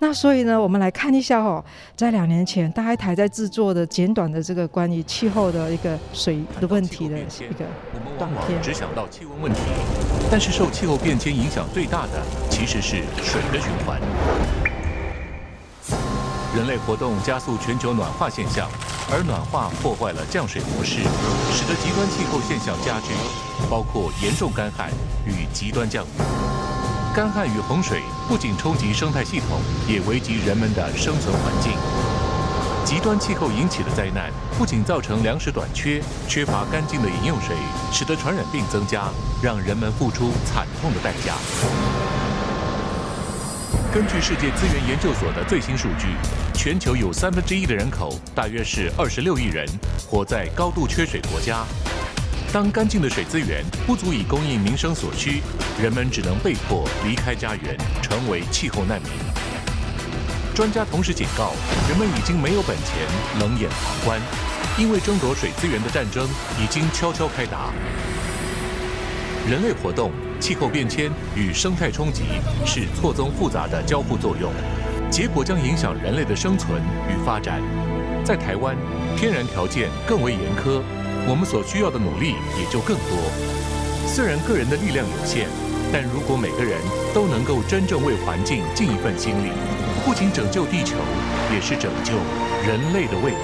[0.07, 1.65] 那所以呢，我们来看一下哦，
[1.97, 7.23] 在两年前，大爱台在制作的简短的这个关于气候的一个水的问题的一
[7.55, 7.65] 个
[8.19, 8.61] 短片。
[8.61, 9.61] 只想到气温问题，
[10.31, 13.99] 但是受气候变迁影响最大的其实是水的循环。
[16.55, 18.69] 人类活动加速全球暖化现象，
[19.11, 21.01] 而暖化破坏了降水模式，
[21.51, 23.15] 使得极端气候现象加剧，
[23.71, 24.91] 包括严重干旱
[25.25, 26.74] 与极端降雨。
[27.15, 31.71] 干旱与洪水不仅冲击生态系统，也危及人们的生存环境。
[32.85, 37.55] 极端气候引起的灾难，不仅造成粮食短缺、缺乏干净的饮用水，
[37.93, 39.05] 使得传染病增加，
[39.41, 41.35] 让人们付出惨痛的代价。
[43.93, 46.17] 根据世界资源研究所的最新数据，
[46.53, 49.65] 全球有三分之一的人口，大约是二十六亿人，
[50.11, 51.65] 活在高度缺水国家。
[52.55, 55.43] 当干净的水资源不足以供应民生所需，
[55.83, 59.11] 人们只能被迫离开家园，成为气候难民。
[60.55, 61.51] 专家同时警告，
[61.89, 62.95] 人们已经没有本钱
[63.41, 64.21] 冷眼旁观，
[64.79, 67.73] 因为争夺水资源的战争已经悄悄开打。
[69.51, 72.23] 人类活动、气候变迁与生态冲击
[72.65, 74.53] 是错综复杂的交互作用，
[75.11, 77.61] 结果将影响人类的生存与发展。
[78.25, 78.77] 在台湾，
[79.17, 80.81] 天然条件更为严苛。
[81.27, 83.17] 我们所需要的努力也就更多。
[84.07, 85.49] 虽然个人的力量有限，
[85.91, 86.79] 但如果每个人
[87.15, 89.51] 都能够真正为环境尽一份心力，
[90.05, 90.97] 不仅拯救地球，
[91.53, 92.13] 也是拯救
[92.67, 93.39] 人类的未来。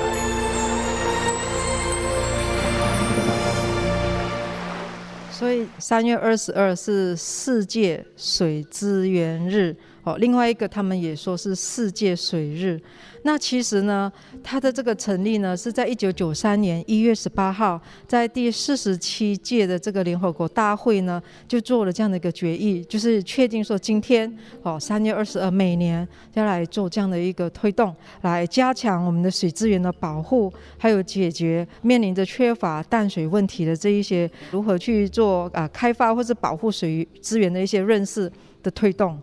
[5.33, 9.75] 所以三月二十二是世界水资源日。
[10.19, 12.81] 另外一个他们也说是世界水日。
[13.23, 14.11] 那其实呢，
[14.43, 38.33] 它的这个成立呢，是在一九九三年一月十八号，在第四十七届的这个联合国大会呢，就做了这样的一个决议，就是确定说今天哦，三月二十二每年要来做这样的一个推动，来加强我们的水资源的保护，还有解决面临着缺乏淡水问题的这一些如何去做啊、开发或者保护水资源的一些认识
[38.63, 39.21] 的推动。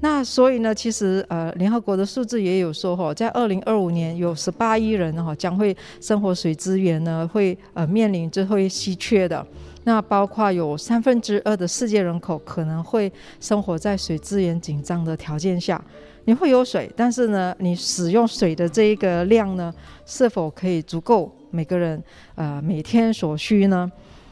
[0.00, 9.46] 那所以呢，其实呃，联合国的数字也有说哈，在二零二五年有十八亿人哈将会生活水资源呢会呃面临就会稀缺的。
[9.84, 15.82] 那包括有三分之二的世界人口可能会生活在水资源紧张的条件下。
[16.26, 19.72] 你会有水，但是呢，你使用水的这一个量呢，
[20.06, 22.02] 是否可以足够每个人
[22.34, 23.90] 呃每天所需呢？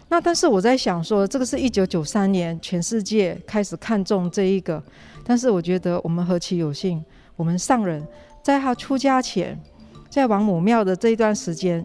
[0.08, 4.82] 那但是我在想说，这个是一九九三年全世界开始看重这一个。
[5.24, 7.04] 但是我觉得我们何其有幸，
[7.36, 8.06] 我们上人
[8.42, 9.58] 在他出家前，
[10.10, 11.84] 在王母庙的这一段时间，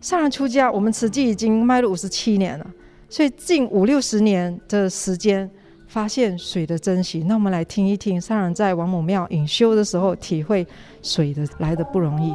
[0.00, 2.66] 上人出家，我们慈济已经迈入五十七年了，
[3.08, 5.48] 所以近五六十年的时间，
[5.86, 7.24] 发现水的珍惜。
[7.26, 10.66] 那我们来听一听上人在王母庙隐修的时候，体会
[11.02, 12.34] 水的来的不容易。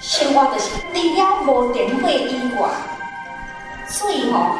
[0.00, 2.68] 生活就是除了无电火以外，
[3.88, 4.56] 水吼，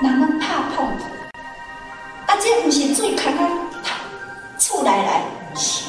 [0.00, 3.65] 人们怕碰，啊，这不是最看啊。
[4.66, 5.22] 厝内来
[5.54, 5.84] 不是，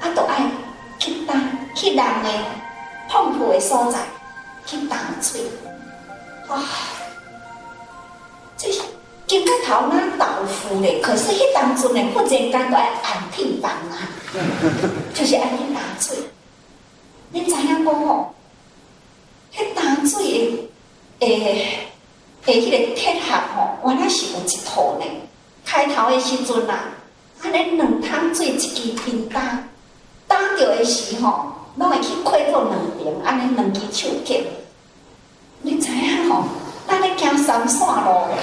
[0.00, 0.50] 啊，都爱
[0.98, 1.34] 去打
[1.74, 2.30] 去人的
[3.06, 3.98] 碰破的所在
[4.64, 5.42] 去打水，
[6.48, 6.58] 哇！
[8.56, 8.80] 这是
[9.26, 14.08] 金个头那豆腐嘞，可是迄当阵的忽然间都爱按天房啊，
[15.12, 16.16] 就是爱去打水。
[17.28, 18.34] 你知影讲吼？
[19.54, 20.70] 迄打水
[21.18, 21.90] 的诶
[22.46, 25.04] 诶，迄个铁盒吼，原来是有一套呢。
[25.66, 26.84] 开头的时阵啊。
[27.42, 29.58] 安尼两桶水一支冰打，
[30.28, 34.36] 打着的时候，拢会去开做两边，安尼两支手夹。
[35.60, 36.44] 你知影吼？
[36.86, 38.36] 咱咧行三线路的，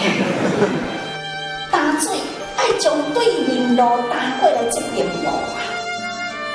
[1.71, 2.11] 打水
[2.57, 5.61] 爱从对面路打过来这边路啊。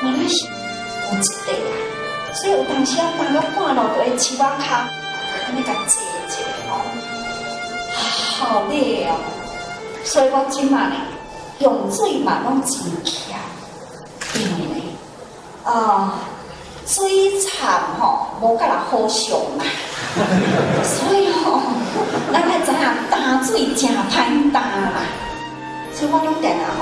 [0.03, 1.73] 原来是有一块啊，
[2.35, 4.89] 所以有当时啊，打到半路就会起瓦卡，
[5.47, 6.37] 安尼甲坐坐
[6.69, 6.73] 吼，
[8.39, 9.17] 好累哦。
[10.05, 10.95] 所以我今嘛呢。
[11.61, 13.39] 用水嘛拢真强，
[14.35, 14.41] 因
[14.75, 14.83] 为
[15.65, 16.19] 啊，
[16.87, 19.65] 水惨吼，无甲人好上嘛，
[20.83, 21.61] 所以吼，
[22.33, 22.79] 咱爱知影
[23.11, 25.01] 打水真歹打嘛，
[25.95, 26.81] 所以我拢定啊吼，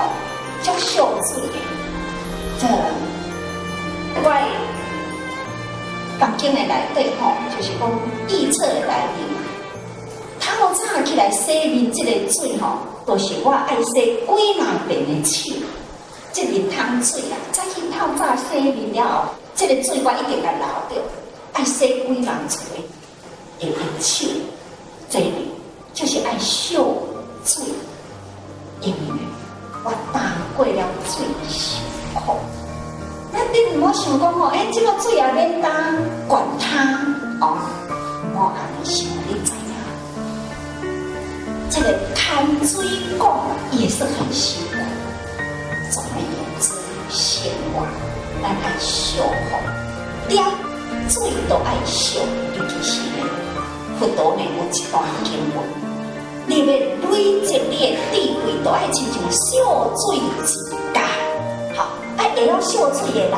[0.62, 1.54] 足秀水的，
[2.58, 2.66] 这
[4.24, 4.26] 我
[6.18, 7.80] 房间的内底吼，就是讲
[8.28, 9.41] 预测的内面
[10.43, 14.26] 透早起来洗面，这个水吼，都是我爱洗几
[14.59, 15.55] 万遍的手。
[16.32, 21.01] 这面汤水啊，早起透早洗面了后，这个水我一定要留着，
[21.53, 22.59] 爱洗几万次
[23.61, 23.70] 的
[24.01, 24.26] 手。
[25.09, 25.53] 这里
[25.95, 27.07] 就是爱秀
[27.45, 27.64] 水，
[28.80, 29.18] 因为
[29.84, 30.20] 我打
[30.57, 31.80] 过了最辛
[32.14, 32.34] 苦。
[33.30, 35.70] 那你唔好想讲吼，哎，这个水也免当
[36.26, 36.81] 管它
[42.62, 42.86] 看水
[43.18, 43.28] 工
[43.72, 44.76] 也是很辛苦。
[45.90, 46.70] 总而言之，
[47.10, 47.84] 生活
[48.40, 49.58] 咱爱修好，
[50.28, 50.44] 点
[51.08, 52.20] 水都爱修，
[52.56, 53.26] 尤其是呢，
[53.98, 55.66] 佛陀呢有一段经文，
[56.46, 56.66] 你要
[57.10, 58.14] 累积你的智
[58.46, 61.02] 慧，都爱亲像秀水之家。
[61.74, 63.34] 好，爱会晓秀水的人，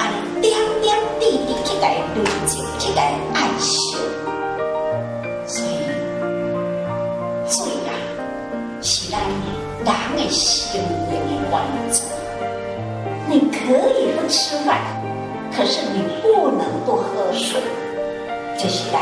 [0.00, 0.10] 按
[0.42, 2.02] 点点滴滴去个累
[2.48, 3.00] 积，去个
[10.24, 12.06] 人的生命的源泉。
[13.28, 13.56] 你可
[13.88, 14.80] 以不吃饭，
[15.54, 17.60] 可是你不能不喝水，
[18.58, 19.00] 这是咱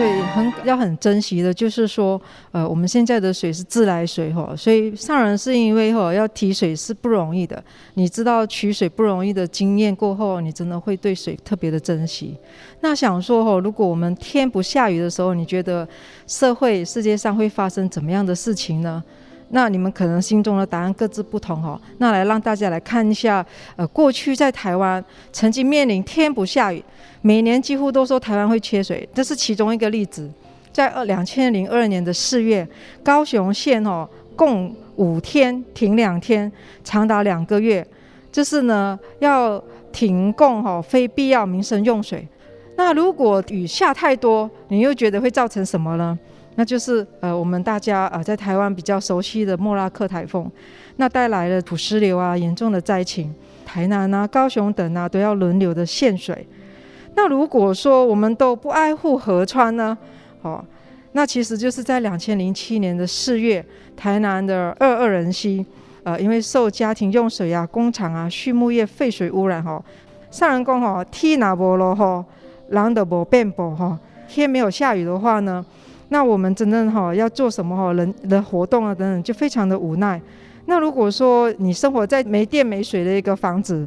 [0.00, 2.18] 对很要很珍惜的，就是说，
[2.52, 7.62] 呃，我们现在的水是自来水哈，所以上人是因为哈要提水是不容易的，
[7.94, 12.34] 你知道取水不容易的经验过后，你真的会对水特别的珍惜。
[12.80, 15.86] 那想说哈，如果我们天不下雨的时候，你觉得
[16.26, 19.04] 社会世界上会发生怎么样的事情呢？
[19.50, 21.80] 那你们可能心中的答案各自不同哈。
[21.98, 23.44] 那来让大家来看一下，
[23.76, 26.82] 呃，过去在台湾曾经面临天不下雨。
[27.22, 30.30] 每年几乎都说台湾会缺水，这是其中一个例子。
[30.72, 32.66] 在二两千零二年的四月，
[33.02, 36.50] 高雄县哦，共五天停两天，
[36.84, 37.86] 长达两个月，
[38.32, 42.26] 就是呢要停供哈非必要民生用水。
[42.76, 46.18] 那如果雨下太多，你又觉得会造成什么呢？
[46.56, 50.50] 那就是呃我们大家呃在台湾比较熟悉的莫拉克台风，
[50.96, 53.34] 那带来了土石流啊严重的灾情，
[53.64, 56.46] 台南啊、高雄等啊都要轮流的限水。
[57.14, 59.96] 那如果说我们都不爱护河川呢？
[60.42, 60.64] 哦，
[61.12, 63.64] 那其实就是在两千零七年的四月，
[63.96, 65.64] 台南的二二人溪，
[66.02, 69.82] 呃，因为受家庭用水啊、工厂啊、畜牧业废水污染，哦，
[70.30, 72.24] 上人讲哈，天哪无落哈，
[72.68, 73.98] 人都无变薄哈，
[74.28, 75.64] 天没有下雨的话呢，
[76.10, 80.20] 那我们真正哈要做什么哈，人的活动啊等等，就非常的无奈。
[80.66, 83.86] 那如果说你生活在没电没水的一个房子，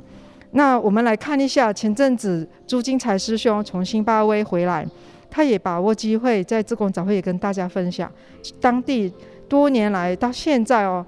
[0.51, 4.85] 那我们来看一下，前阵子朱金才师兄从新巴威回来，
[5.29, 8.11] 他也把握机会在自贡早会也跟大家分享，
[8.59, 9.11] 当地
[9.47, 11.05] 多年来到现在哦，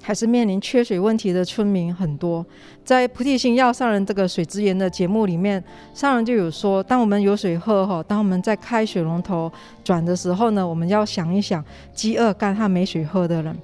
[0.00, 2.44] 还是面临缺水问题的村民很多。
[2.84, 9.50] 在菩提心要上人这个水资源的节目里面，上人就有说，当我们有水喝哈，当我们在开水龙头
[9.84, 13.54] 转的时候呢，我们要想一想饥饿干旱没水喝的人。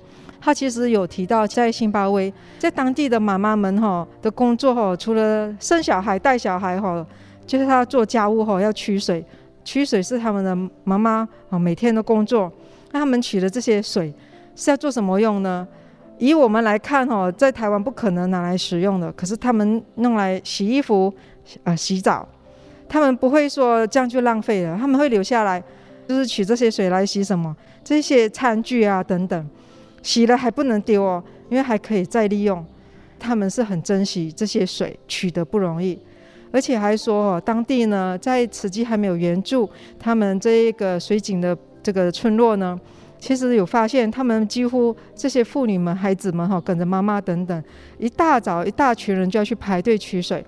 [0.40, 7.06] 他其实有提到，在辛巴威，在当地的妈妈们哈的工作哈，除了生小孩、带小孩哈，
[7.46, 9.24] 就是他做家务哈，要取水，
[9.64, 10.54] 取水是他们的
[10.84, 12.52] 妈妈啊每天的工作。
[12.92, 14.12] 那他们取的这些水
[14.54, 15.66] 是要做什么用呢？
[16.18, 21.12] 以我们来看哦，在台湾不可能拿来使用的，可是他们弄来洗衣服、
[21.64, 22.26] 啊洗澡，
[22.88, 25.62] 他们不会说这样就浪费了，他们会留下来，
[26.06, 27.54] 就是取这些水来洗什么？
[27.82, 29.48] 这些餐具啊等等。
[30.02, 32.64] 洗了还不能丢哦，因为还可以再利用。
[33.18, 35.98] 他们是很珍惜这些水，取得不容易，
[36.52, 42.78] 而且还说哦，当地呢在慈济还没有援助他们这一个水井的这个村落呢，
[43.24, 47.64] 其实有发现他们几乎这些妇女们、孩子们哈，跟着妈妈等等，
[47.98, 50.44] 一大早一大群人就要去排队取水。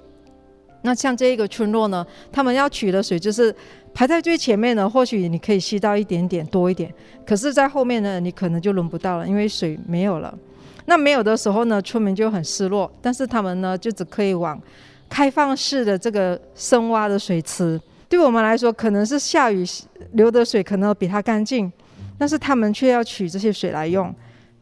[0.83, 3.55] 那像这一个村落呢，他们要取的水就是。
[3.95, 6.93] 排在最前面呢，或许你可以吸到一点点多一点，
[7.27, 10.39] 可是，在后面呢，你可能就轮不到了，因为水没有了。
[10.85, 14.61] 那没有的时候呢，村民就很失落，但是他们呢，就只可以往
[15.09, 17.81] 开放式的这个深挖的水池。
[18.07, 19.64] 对我们来说，可能是下雨
[20.12, 21.72] 流的水可能比它干净，
[22.19, 24.09] 但是他们却要取这些水来用，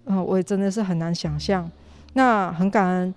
[0.06, 1.70] 啊、呃，我也真的是很难想象。
[2.14, 3.14] 那很感恩。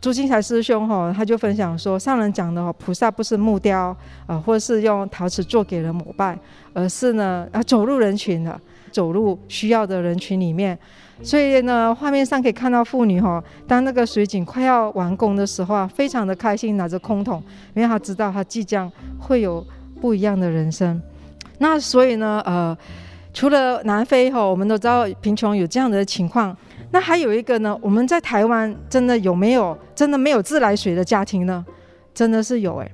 [0.00, 6.36] 朱金才师兄哈，他就分享说，上人讲的哦菩萨不是木雕啊，或是用陶瓷做给人膜拜，
[6.74, 8.60] 而是呢啊走入人群的，
[8.90, 10.76] 走入需要的人群里面。
[11.22, 17.40] 所以呢，画面上可以看到妇女哈，当那个水井快要完工的时候啊，非常的开心，拿着空桶，
[17.74, 19.64] 因为他知道他即将会有
[20.00, 21.00] 不一样的人生。
[21.58, 22.76] 那所以呢，呃，
[23.32, 26.56] 除了南非哈，我们都知道贫穷有这样的情况。
[26.90, 31.64] 那还有一个呢，我们在台湾真的有没有真的没有自来水的家庭呢？
[32.12, 32.90] 真的是有哎，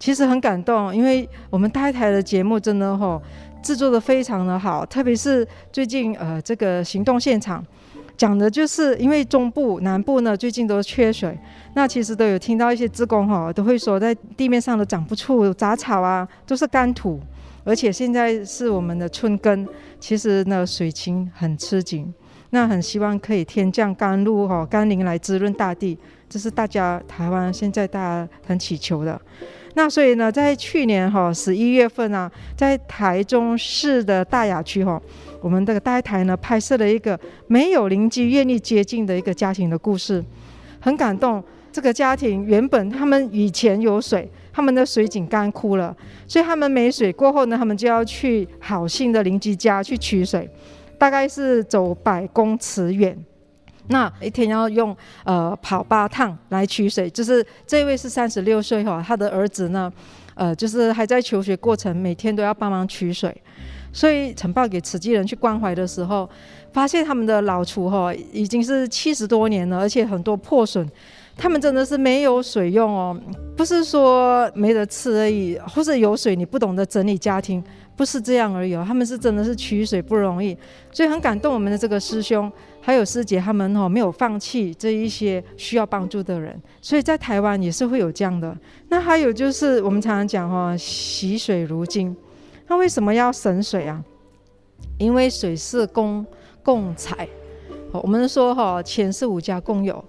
[0.00, 3.22] 其实很感动，因为我们大爱台的节目真的吼
[3.62, 7.64] 制作得非常的好，特别是最近呃这个行动现场
[8.16, 11.38] 讲的就是因为中部南部呢最近都缺水，
[11.74, 17.20] 那其实都有听到一些职工哈都会说在地面上都长不出杂草啊，都是干土，
[17.66, 19.66] 而且现在是我们的春耕，
[19.98, 22.14] 其实呢水情很吃紧，
[22.50, 25.98] 那很希望可以天降甘露哈甘霖来滋润大地。
[26.28, 29.20] 这是大家台湾现在大家很祈求的，
[29.74, 35.00] 那所以呢，在去年哈十一月份啊，在台中市的大雅区哈，
[35.40, 40.24] 我们这个大台呢拍摄了一个没有邻居愿意接近的一个家庭的故事，
[40.80, 41.42] 很感动。
[41.70, 45.94] 这个家庭原本他们以前有水，他们的水井干枯了，
[46.26, 50.48] 所以他们没水过后呢，他们就要去好心的邻居家去取水，
[50.96, 53.14] 大概是走百公尺远。
[53.88, 59.92] 那一天要用呃跑八趟来取水，就是这位是三十六岁哈，他的儿子呢，
[60.34, 63.30] 呃就是还在求学过程，每天都要帮忙取水，
[63.92, 66.26] 所以呈报给慈济人去关怀的时候，
[66.72, 70.90] 发现他们的老厨哈已经是七十多年了，而且很多破损，
[71.36, 73.20] 他们真的是没有水用哦，
[73.56, 77.62] 不是说没得吃而已，或者有水你不懂得整理家庭。
[77.96, 80.54] 不是这样而已哦，他们是真的是取水不容易，
[80.92, 88.54] 所以很感动我们的这个师兄还有师姐，他们哦没有放弃这一些需要帮助的人，所以在台湾也是会有这样的。
[88.90, 92.14] 那还有就是我们常常讲哈，惜水如金，
[92.68, 94.04] 那为什么要省水啊？
[94.98, 96.26] 因为水是公
[96.62, 97.26] 共财，
[97.92, 100.04] 我们说哈，钱是五家共有，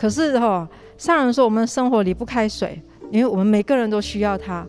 [0.00, 2.80] 可是哈，上人说我们生活离不开水，
[3.10, 4.66] 因为我们每个人都需要它。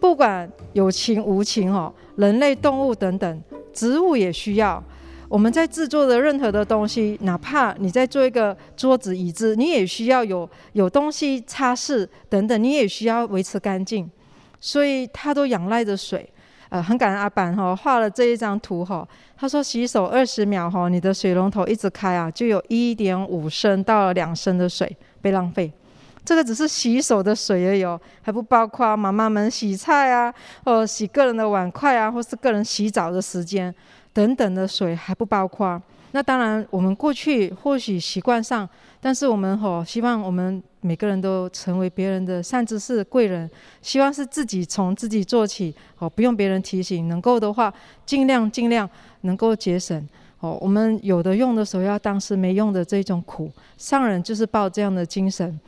[0.00, 3.42] 不管有情无情哦，人类、动物等等，
[3.72, 4.82] 植物也需要。
[5.28, 14.10] 我们在制作的任何的东西，哪怕你在做一个桌子、椅子，你也需要有有东西擦拭等等，你也需要维持干净。
[14.58, 16.28] 所以它都仰赖着水。
[16.68, 19.06] 呃，很感恩阿板哈画了这一张图哈，
[19.36, 25.72] 他说洗手二十秒哈，你的水龙头一直开啊，就有一点五升到两升的水被浪费。
[26.24, 33.72] 这个只是洗手的水而已哦，还不包括妈妈们洗菜啊，或洗个人的碗筷啊，或是个人洗澡的时间
[34.12, 35.80] 等等的水还不包括。
[36.10, 38.68] 那当然，我们过去或许习惯上，
[39.00, 43.50] 但是我们吼希望我们每个人都成为别人的善知识贵人，
[43.82, 47.74] 希望是自己从自己做起哦，不用别人提醒，能够的话
[48.04, 48.88] 尽量尽量
[49.22, 50.08] 能够节省
[50.38, 50.56] 哦。
[50.60, 55.58] 我们有的用的时候要当时没用的这种苦，上人就是抱这样的精神。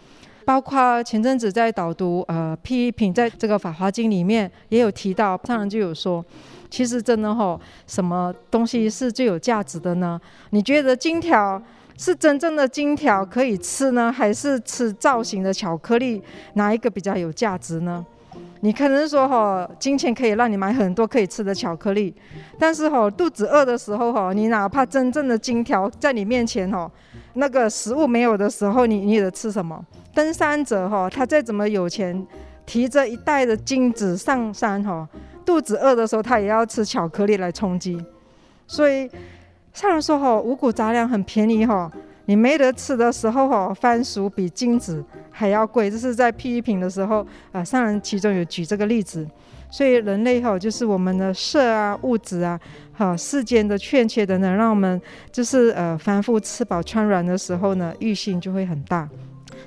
[0.44, 6.24] 包括前阵子在导读呃批评，在这个《法华经》里面也有提到，上人就有说，
[6.70, 10.18] 其实真的吼，什么东西是最有价值的呢？
[10.50, 11.62] 你觉得金条
[11.98, 16.22] 是真正的金条可以吃呢，还是吃造型的巧克力？
[16.54, 18.06] 哪一个比较有价值呢？
[18.60, 22.14] 你可能说吼，金钱可以让你买很多可以吃的巧克力，
[22.56, 26.88] 但是吼，肚子饿的时候吼，你哪怕真正的金条在你面前吼，
[27.34, 29.84] 那个食物没有的时候，你你得吃什么？
[30.14, 32.24] 登山者哈，他再怎么有钱，
[32.64, 35.08] 提着一袋的金子上山哈，
[35.44, 38.00] 肚子饿的时候，他也要吃巧克力来充饥。
[38.66, 39.10] 所以
[39.72, 41.90] 上人说哈，五谷杂粮很便宜哈，
[42.26, 45.90] 你没得吃的时候哈，番薯比金子还要贵。
[45.90, 49.26] 这是在批评的时候啊，上人其中有举这个例子。
[49.70, 52.58] 所以人类哈，就是我们的色啊、物质啊、
[52.92, 55.00] 哈世间的欠缺等等，让我们
[55.30, 59.08] 就是呃反复吃饱穿软的时候呢，欲心就会很大。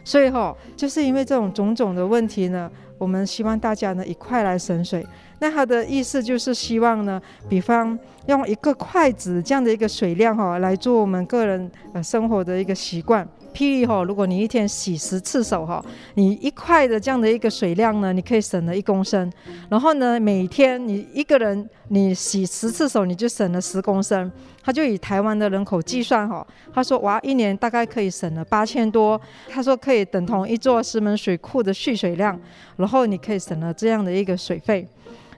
[0.03, 5.05] 所以哈，就是因为这种种种的问题呢，我们希望大家呢一块来省水。
[5.41, 7.19] 那他的意思就是希望呢，
[7.49, 13.27] 比方用一个筷子这样的一个水量哈，来做我们个人呃生活的一个习惯。
[13.51, 15.83] 譬如哈，如果你一天洗十次手哈，
[16.13, 19.29] 你一块的这样的一个水量呢，你可以省了一公升。
[19.67, 24.31] 然后呢，每天你一个人你洗十次手，你就省了十公升。
[24.63, 29.19] 他就以台湾的人口计算哈，他说哇，一年大概可以省了八千多。
[29.49, 32.39] 他说可以等同一座石门水库的蓄水量，
[32.77, 34.87] 然后你可以省了这样的一个水费。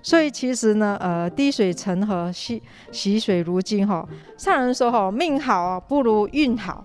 [0.03, 4.07] 所以其实呢，呃，滴水成河，惜惜水如金哈。
[4.37, 6.83] 上人说哈，命好不如运好。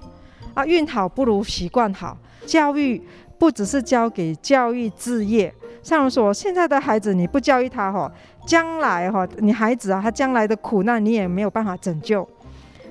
[0.54, 2.16] 啊，运好不如习惯好。
[2.46, 3.02] 教育
[3.38, 5.52] 不只是教给教育置业，
[5.82, 8.10] 上人说，现在的孩子你不教育他哈，
[8.46, 12.26] 将来哈，你孩子啊，他将来的苦难你也没有办法拯救。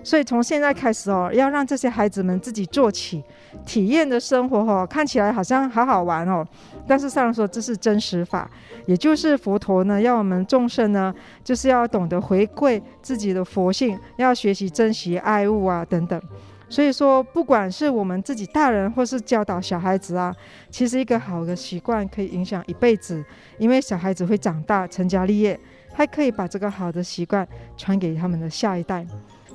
[0.08, 3.22] 所以从现在开始哦，要让这些孩子们自己做起，
[3.66, 6.48] 体验的生活哈，看起来好像好好玩哦，
[6.88, 8.50] 但是上人说这是真实法，
[8.86, 16.22] 也就是佛陀呢，要我们众生呢，就是要懂得回馈自己的佛性，要学习珍惜爱物啊等等。
[16.70, 20.34] 所以说，不管是我们自己大人，或是教导小孩子啊，
[20.70, 23.22] 其实一个好的习惯可以影响一辈子，
[23.58, 25.60] 因为小孩子会长大成家立业，
[25.94, 27.46] 还可以把这个好的习惯
[27.76, 29.06] 传给他们的下一代。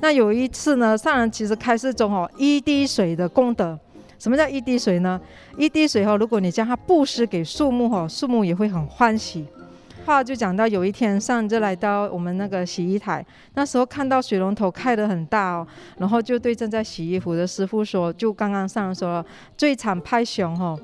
[0.03, 3.79] 那有一次呢，上人其实开示中哦，一滴水的功德，
[4.19, 5.21] 什么叫一滴水呢？
[5.57, 9.47] 一滴水哈，如果你将它布施给树木哈，树木也会很欢喜。
[10.05, 13.25] 话就讲到有一天上人就来到我们那个洗衣台，
[13.55, 15.67] 那时候看到水龙头开得很大哦，
[15.99, 19.25] 然后就对正在洗衣服的师傅说，就刚刚上人说
[19.57, 20.77] 最惨拍熊哈，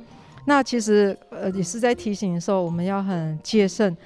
[0.45, 3.97] 那其实呃也是在提醒说我们要很戒慎，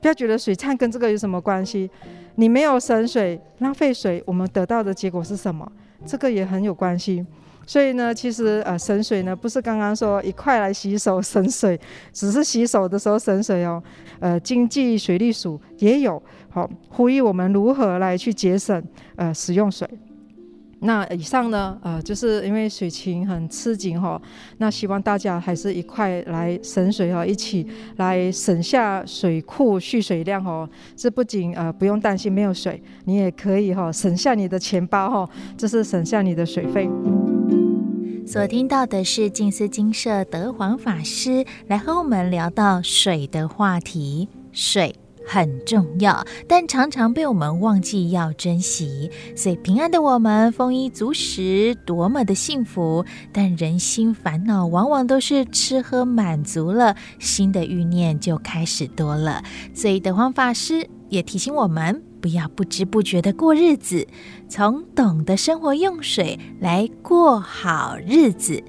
[0.00, 1.90] 不要觉得水忏跟这个有什么关系，
[2.36, 5.70] 你没有省水浪费水，我们得到的结果是什么？
[6.06, 7.24] 这个也很有关系。
[7.66, 11.78] 所以呢，其实呃省水呢，不是刚刚说一块来洗手省水，
[12.12, 13.82] 只是洗手的时候省水哦。
[14.20, 18.82] 呃，经济水利署也有好呼吁我们如何来去节省
[19.16, 19.86] 呃使用水。
[20.80, 24.20] 那以上呢，呃，就是因为水情很吃紧哈，
[24.58, 27.66] 那希望大家还是一块来省水哈，一起
[27.96, 30.68] 来省下水库蓄水量哦。
[30.94, 36.88] 这不仅呃不用担心没有水，你也可以哈省下你的钱包哈，这是省下你的水费。
[38.24, 44.28] 所听到的是静思金舍德皇法师来和我们聊到水的话题。
[44.52, 44.94] 水
[45.28, 49.10] 很重要，但常常被我们忘记要珍惜。
[49.36, 53.04] 所以平安的我们丰衣足食，多么的幸福！
[53.30, 59.44] 但人心烦恼，往往都是吃喝满足了，新的欲念就开始多了。
[59.74, 62.02] 所以德煌法师也提醒我们。
[62.20, 64.04] 不要不知不觉的过日子，
[64.48, 68.60] 从懂得生活用水来过好日子。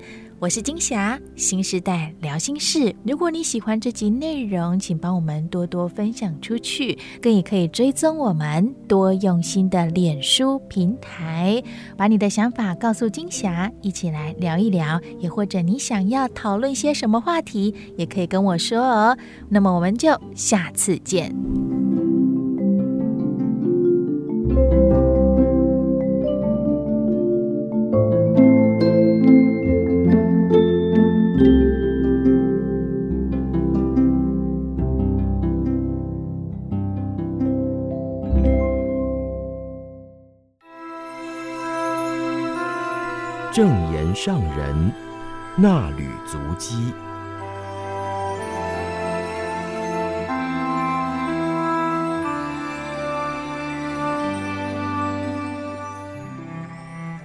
[0.42, 2.96] 我是金霞，新时代聊心事。
[3.04, 11.62] 如果你喜欢这集内容，请帮我们多多分享出去，更也可以追踪我们多用心的脸书平台，
[11.98, 15.02] 把你的想法告诉金霞，一起来聊一聊。
[15.20, 19.18] 也或者你想要讨论些什么话题，也可以跟我说哦。
[19.50, 21.36] 那么我们就下次见。
[44.22, 44.92] 上人
[45.56, 46.76] 那履足迹。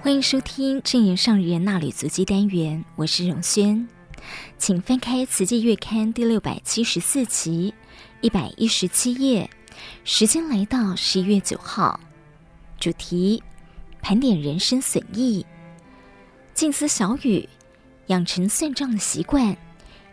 [0.01, 3.85] 欢迎收听正言上人那履足迹单元，我是荣轩，
[4.57, 7.73] 请翻开《慈济月刊》第六百七十四期
[8.21, 9.49] 一百一十七页，
[10.05, 11.99] 时间来到十一月九号，
[12.79, 13.43] 主题
[14.01, 15.45] 盘点人生损益。
[16.55, 17.49] 静思小语，
[18.07, 19.55] 养成算账的习惯。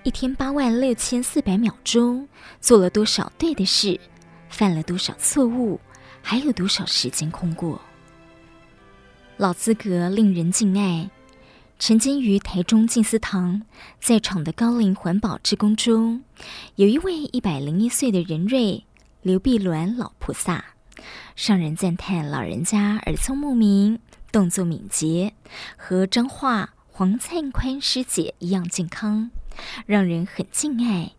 [0.03, 2.29] 一天八万六千四百秒钟，
[2.61, 3.99] 做了多少对的事，
[4.49, 5.79] 犯了多少错误，
[6.21, 7.81] 还有多少时间空过？
[9.37, 11.09] 老资格令人敬爱。
[11.79, 13.63] 曾经于台中静思堂
[14.01, 16.25] 在场的高龄环保志工中，
[16.75, 18.85] 有一位一百零一岁的仁瑞
[19.23, 20.65] 刘碧鸾老菩萨，
[21.37, 24.01] 上人赞叹老人家耳聪目明。
[24.33, 25.35] 动作敏捷，
[25.77, 29.31] 和彰化黄灿宽师姐一样健康，
[29.85, 31.13] 让人很敬爱。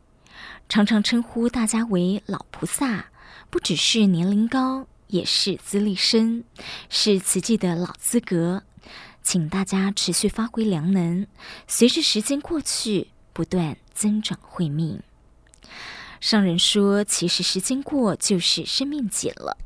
[0.67, 3.11] 常常称呼大家为老菩萨，
[3.51, 6.43] 不只是年龄高，也是资历深，
[6.89, 8.63] 是慈济的老资格。
[9.21, 11.27] 请大家持续发挥良能，
[11.67, 15.01] 随着时间过去，不断增长慧命。
[16.19, 19.57] 上人说，其实时间过，就是生命减了。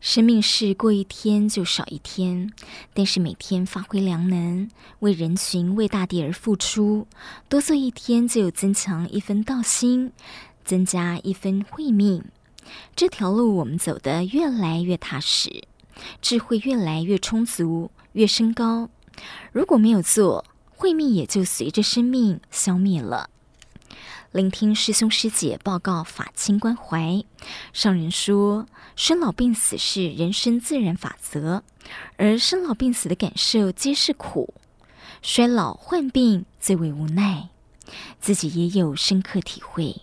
[0.00, 2.50] 生命是过一天就少一天，
[2.94, 4.70] 但是每天发挥良能，
[5.00, 7.06] 为人群、为大地而付出，
[7.50, 10.10] 多做一天就有增强一分道心，
[10.64, 12.24] 增加一分慧命。
[12.96, 15.64] 这条路我们走得越来越踏实，
[16.22, 18.88] 智慧越来越充足，越升高。
[19.52, 23.28] 如果没有做，慧命也就随着生命消灭了。
[24.32, 27.24] 聆听师兄师姐报告法亲关怀，
[27.72, 28.64] 上人说：
[28.94, 31.64] 生老病死是人生自然法则，
[32.16, 34.54] 而生老病死的感受皆是苦，
[35.20, 37.48] 衰老患病最为无奈，
[38.20, 40.00] 自己也有深刻体会。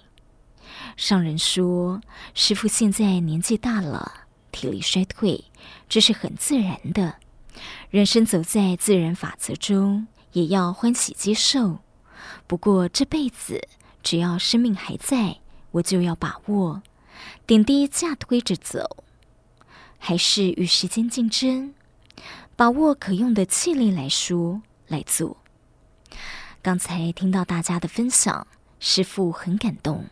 [0.98, 2.02] 上人说：
[2.34, 5.46] 师傅现在年纪大了，体力衰退，
[5.88, 7.16] 这是很自然的。
[7.90, 11.80] 人生走在自然法则中，也要欢喜接受。
[12.46, 13.66] 不过这辈子。
[14.10, 15.40] 只要生命还在，
[15.72, 16.82] 我就要把握，
[17.46, 19.04] 点滴架推着走，
[19.98, 21.74] 还是与时间竞争？
[22.56, 25.36] 把握可用的气力来说来做。
[26.62, 28.48] 刚才听到大家的分享，
[28.80, 30.06] 师父很感动，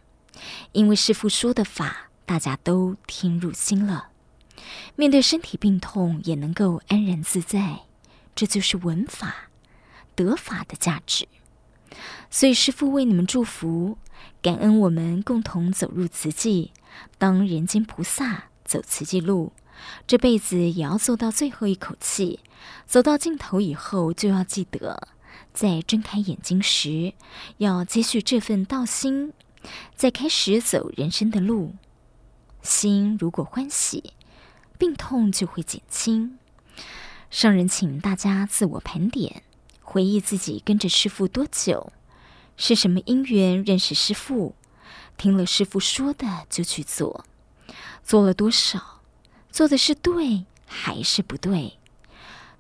[0.74, 4.10] 因为师父说的法，大家都听入心了。
[4.98, 7.84] 面对身体病痛，也能够安然自在，
[8.36, 9.50] 这就是闻法、
[10.16, 11.26] 得法的价值。
[12.36, 13.98] 所以师父为你们祝福，
[14.42, 16.74] 感恩我们共同走入慈济，
[17.18, 19.54] 当人间菩萨走慈济路，
[20.06, 22.42] 这辈子也要做到最后一口气。
[22.86, 25.08] 走到尽头以后，就要记得，
[25.54, 27.14] 在睁开眼睛时，
[27.60, 29.32] 要接续这份道心，
[29.96, 31.76] 再开始走人生的路。
[32.62, 34.12] 心如果欢喜，
[34.78, 36.38] 病痛就会减轻。
[37.32, 39.44] 上人请大家自我盘点，
[39.80, 41.94] 回忆自己跟着师父多久，
[42.58, 44.56] 是什么因缘认识师父，
[45.18, 47.26] 听了师父说的就去做，
[48.04, 49.02] 做了多少，
[49.52, 51.78] 做的是对还是不对？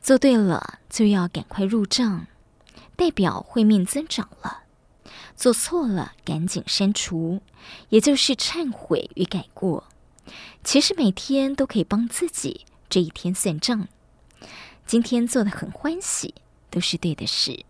[0.01, 2.27] 做对了就要赶快入账，
[2.95, 4.63] 代表慧命增长了；
[5.35, 7.41] 做错了赶紧删除，
[7.89, 9.85] 也就是忏悔与改过。
[10.63, 13.87] 其实每天都可以帮自己这一天算账。
[14.85, 16.35] 今天做的很欢喜，
[16.69, 17.65] 都是对的事。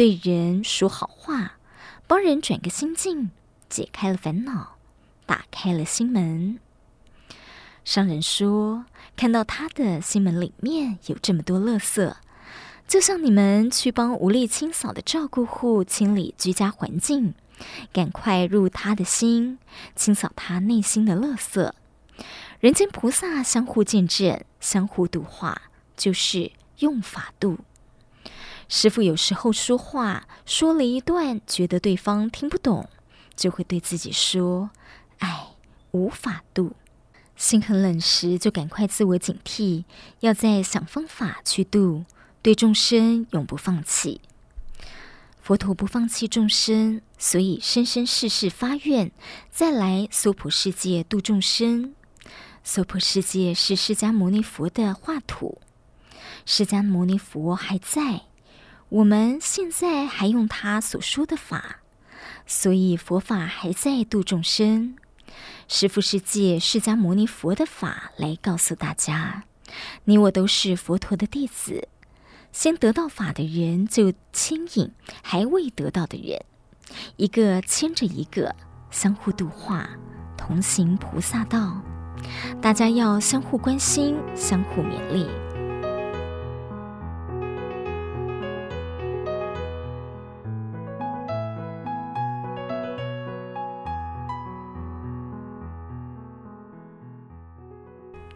[0.00, 1.58] 对人说好话，
[2.06, 3.32] 帮人转个心境，
[3.68, 4.78] 解开了烦恼，
[5.26, 6.58] 打开了心门。
[7.84, 12.14] 商人说，看到他的心门里面有这么多垃圾，
[12.88, 17.34] 就像你们去帮无力清扫的照顾户清理居家环境，
[17.92, 19.58] 赶快入他的心，
[19.94, 21.70] 清扫他内心的垃圾。
[22.60, 25.60] 人间菩萨相互见证，相互度化，
[25.94, 27.58] 就是用法度。
[28.72, 32.88] 师父有时候说话说了一段，觉得对方听不懂，
[33.34, 34.70] 就会对自己说
[35.18, 35.48] ：“哎，
[35.90, 36.76] 无法度。”
[37.34, 39.82] 心很冷时，就赶快自我警惕，
[40.20, 42.04] 要再想方法去度，
[42.42, 44.20] 对众生永不放弃。
[45.42, 49.10] 佛陀不放弃众生，所以生生世世发愿，
[49.50, 51.92] 再来娑婆世界度众生。
[52.62, 55.60] 娑婆世界是释迦牟尼佛的画图，
[56.46, 58.22] 释迦牟尼佛还在，
[58.90, 61.76] 我们现在还用他所说的法，
[62.44, 64.96] 所以佛法还在度众生。
[65.68, 69.44] 师父是借释迦牟尼佛的法来告诉大家，
[70.04, 71.86] 你我都是佛陀的弟子，
[72.50, 74.90] 先得到法的人就牵引
[75.22, 76.44] 还未得到的人，
[77.16, 78.56] 一个牵着一个，
[78.90, 79.88] 相互度化，
[80.36, 81.80] 同行菩萨道。
[82.60, 85.49] 大家要相互关心，相互勉励。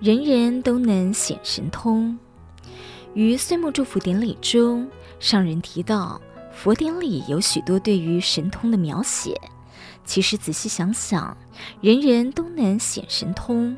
[0.05, 2.19] 人人都能显神通。
[3.15, 4.87] 于岁末祝福典礼中，
[5.19, 6.21] 上人提到，
[6.53, 9.35] 佛典里有许多对于神通的描写。
[10.05, 11.35] 其实仔细想想，
[11.81, 13.75] 人人都能显神通，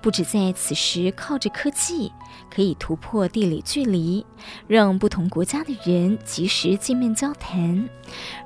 [0.00, 2.12] 不止在此时靠着科技
[2.48, 4.24] 可以突破地理距离，
[4.68, 7.88] 让不同国家的人及时见面交谈。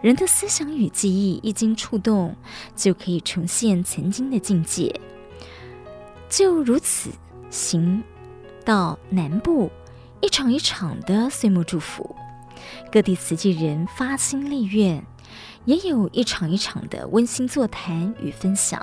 [0.01, 2.35] 人的思想与记忆一经触动，
[2.75, 4.99] 就可以重现曾经的境界。
[6.29, 7.11] 就如此，
[7.51, 8.03] 行
[8.65, 9.71] 到南部，
[10.21, 12.15] 一场一场的岁末祝福，
[12.93, 15.03] 各地慈济人发心立愿。
[15.65, 18.81] 也有一场一场的温馨座谈与分享，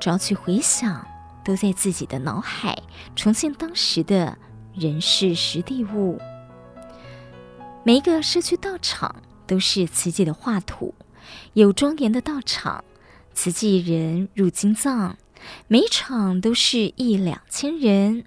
[0.00, 1.04] 只要去回想，
[1.44, 2.80] 都在自己的脑海
[3.16, 4.38] 重现当时的
[4.74, 6.20] 人事实地物。
[7.82, 10.94] 每一个社区道场都是慈济的画图，
[11.54, 12.84] 有庄严的道场，
[13.34, 15.16] 慈济人入金藏，
[15.66, 18.24] 每场都是一两千人，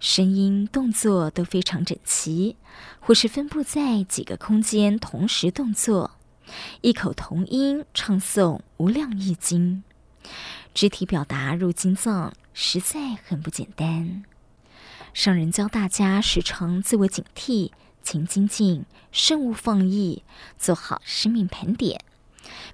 [0.00, 2.56] 声音动作都非常整齐，
[3.00, 6.12] 或是分布在几个空间同时动作。
[6.80, 9.82] 异口同音唱诵无量义经，
[10.74, 14.24] 肢体表达入经藏，实在很不简单。
[15.14, 17.70] 上人教大家时常自我警惕，
[18.02, 20.24] 勤精进，慎勿放逸，
[20.58, 22.04] 做好生命盘点。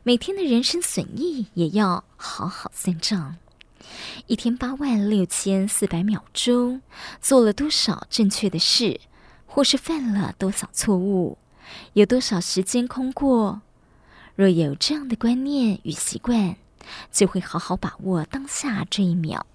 [0.03, 3.37] 每天的人生损益也要好好算账。
[4.27, 6.83] 一天八万六千四百秒钟，
[7.21, 9.01] 做了多少正确的事，
[9.47, 11.39] 或是犯了多少错误？
[11.93, 13.63] 有多少时间空过？
[14.35, 16.57] 若有这样的观念与习惯，
[17.11, 19.47] 就会好好把握当下这一秒，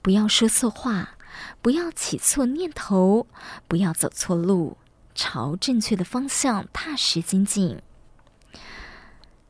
[0.00, 1.16] 不要说错话，
[1.60, 3.26] 不要起错念头，
[3.68, 4.76] 不要走错路，
[5.14, 7.80] 朝正确的方向踏实精进。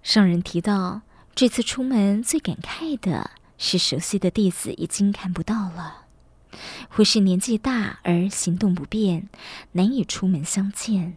[0.02, 1.02] 上人提到，
[1.34, 3.30] 这次出门最感慨的
[3.64, 6.06] 是熟悉的弟子已经看不到了，
[6.88, 9.28] 或是年纪大而行动不便，
[9.70, 11.16] 难以出门相见。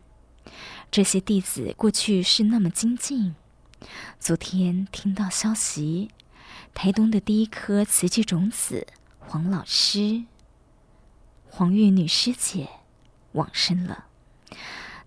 [0.91, 3.33] 这些弟子过去是那么精进，
[4.19, 6.11] 昨天听到消息，
[6.75, 8.85] 台东的第一颗慈济种子
[9.17, 10.25] 黄老师、
[11.49, 12.69] 黄玉女师姐
[13.31, 14.05] 往生了。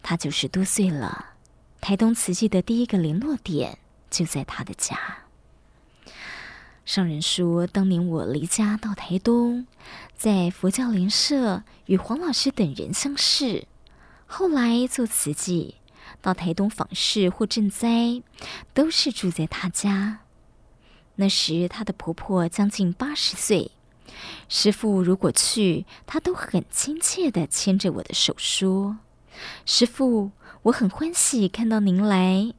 [0.03, 1.34] 她九十多岁了，
[1.80, 3.78] 台东慈济的第一个联络点
[4.11, 4.99] 就在她的家。
[6.89, 9.66] 上人说，当年我离家到台东，
[10.16, 13.66] 在佛教莲社与黄老师等人相识，
[14.26, 15.74] 后来做慈济。
[16.22, 18.22] 到台东访视或赈灾，
[18.72, 20.20] 都是住在他家。
[21.16, 23.70] 那时她的婆婆将近八十岁，
[24.49, 28.97] 师父如果去，她都很亲切地牵着我的手说
[29.66, 30.30] ：“师父，
[30.62, 32.55] 我很欢喜看到您来。”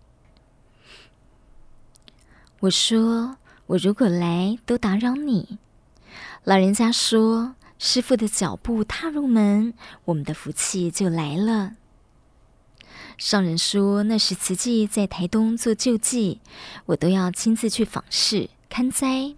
[2.62, 3.38] 我说
[3.70, 5.60] ：“我如果来，都打扰你。”
[6.44, 11.76] 老人家说：“师傅的脚步踏入门，我们的福气就来了。”
[13.20, 16.40] 上人说，那时慈济在台东做救济，
[16.88, 19.36] 我都要亲自去访视看灾，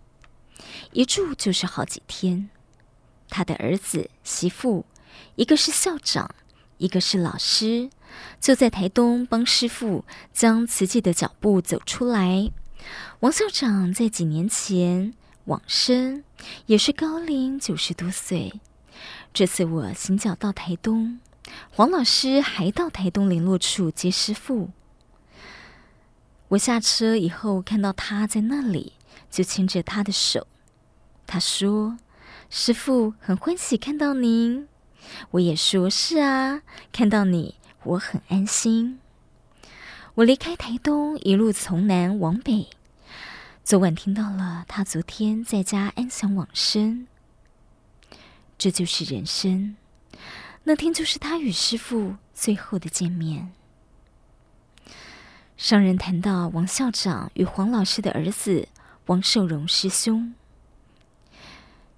[0.94, 2.50] 一住就是好几天。
[3.28, 4.86] 他的儿子媳妇，
[5.36, 6.34] 一个是校长，
[6.78, 7.90] 一个是老师，
[8.40, 12.52] 就在台东帮师傅将慈济的脚步走出来。
[13.22, 15.14] 王校长在几年前
[15.46, 16.24] 往生，
[16.66, 18.62] 也是高龄九十多岁。
[19.34, 21.20] 这次我行脚到台东。
[21.72, 24.70] 黄老师还到台东联络处接师父。
[26.50, 28.94] 我下车以后看到他在那里，
[29.30, 30.48] 就牵着他的手。
[31.26, 31.98] 他说
[32.50, 34.68] ：“师父很欢喜看到您。”
[35.32, 36.62] 我也说：“是啊，
[36.92, 39.00] 看到你我很安心。”
[40.16, 42.68] 我离开台东，一路从南往北。
[43.64, 47.08] 昨晚听到了他昨天在家安详往生。
[48.58, 49.78] 这就是人生。
[50.66, 53.54] 那天就是他与师父最后的见面。
[55.56, 58.68] 商人谈到王校长与黄老师的儿子
[59.06, 60.34] 王寿荣师兄，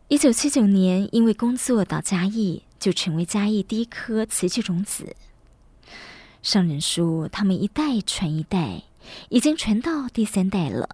[0.07, 5.15] 一九七九年因为工作到嘉义，就成为嘉义第一颗瓷器种子。
[6.43, 8.83] 上人说，他们一代传一代，
[9.29, 10.89] 已经传到第三代了。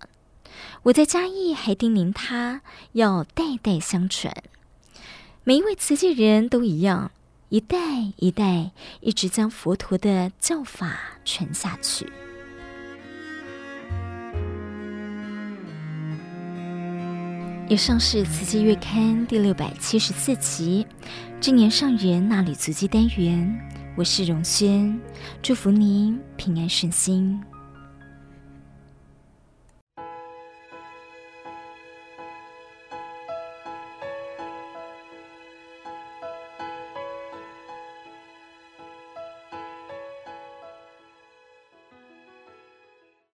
[0.84, 4.32] 我在嘉义还叮咛他要代代相传，
[5.44, 7.12] 每一位慈济人都一样。
[7.50, 7.78] 一代
[8.18, 8.70] 一代，
[9.02, 12.06] 一直将佛陀的教法传下去。
[17.68, 20.86] 以上是《慈济月刊》第六百七十四期，
[21.42, 23.69] 正言上人衲履足迹单元。
[24.00, 24.98] 我是荣轩，
[25.42, 27.38] 祝福您平安顺心。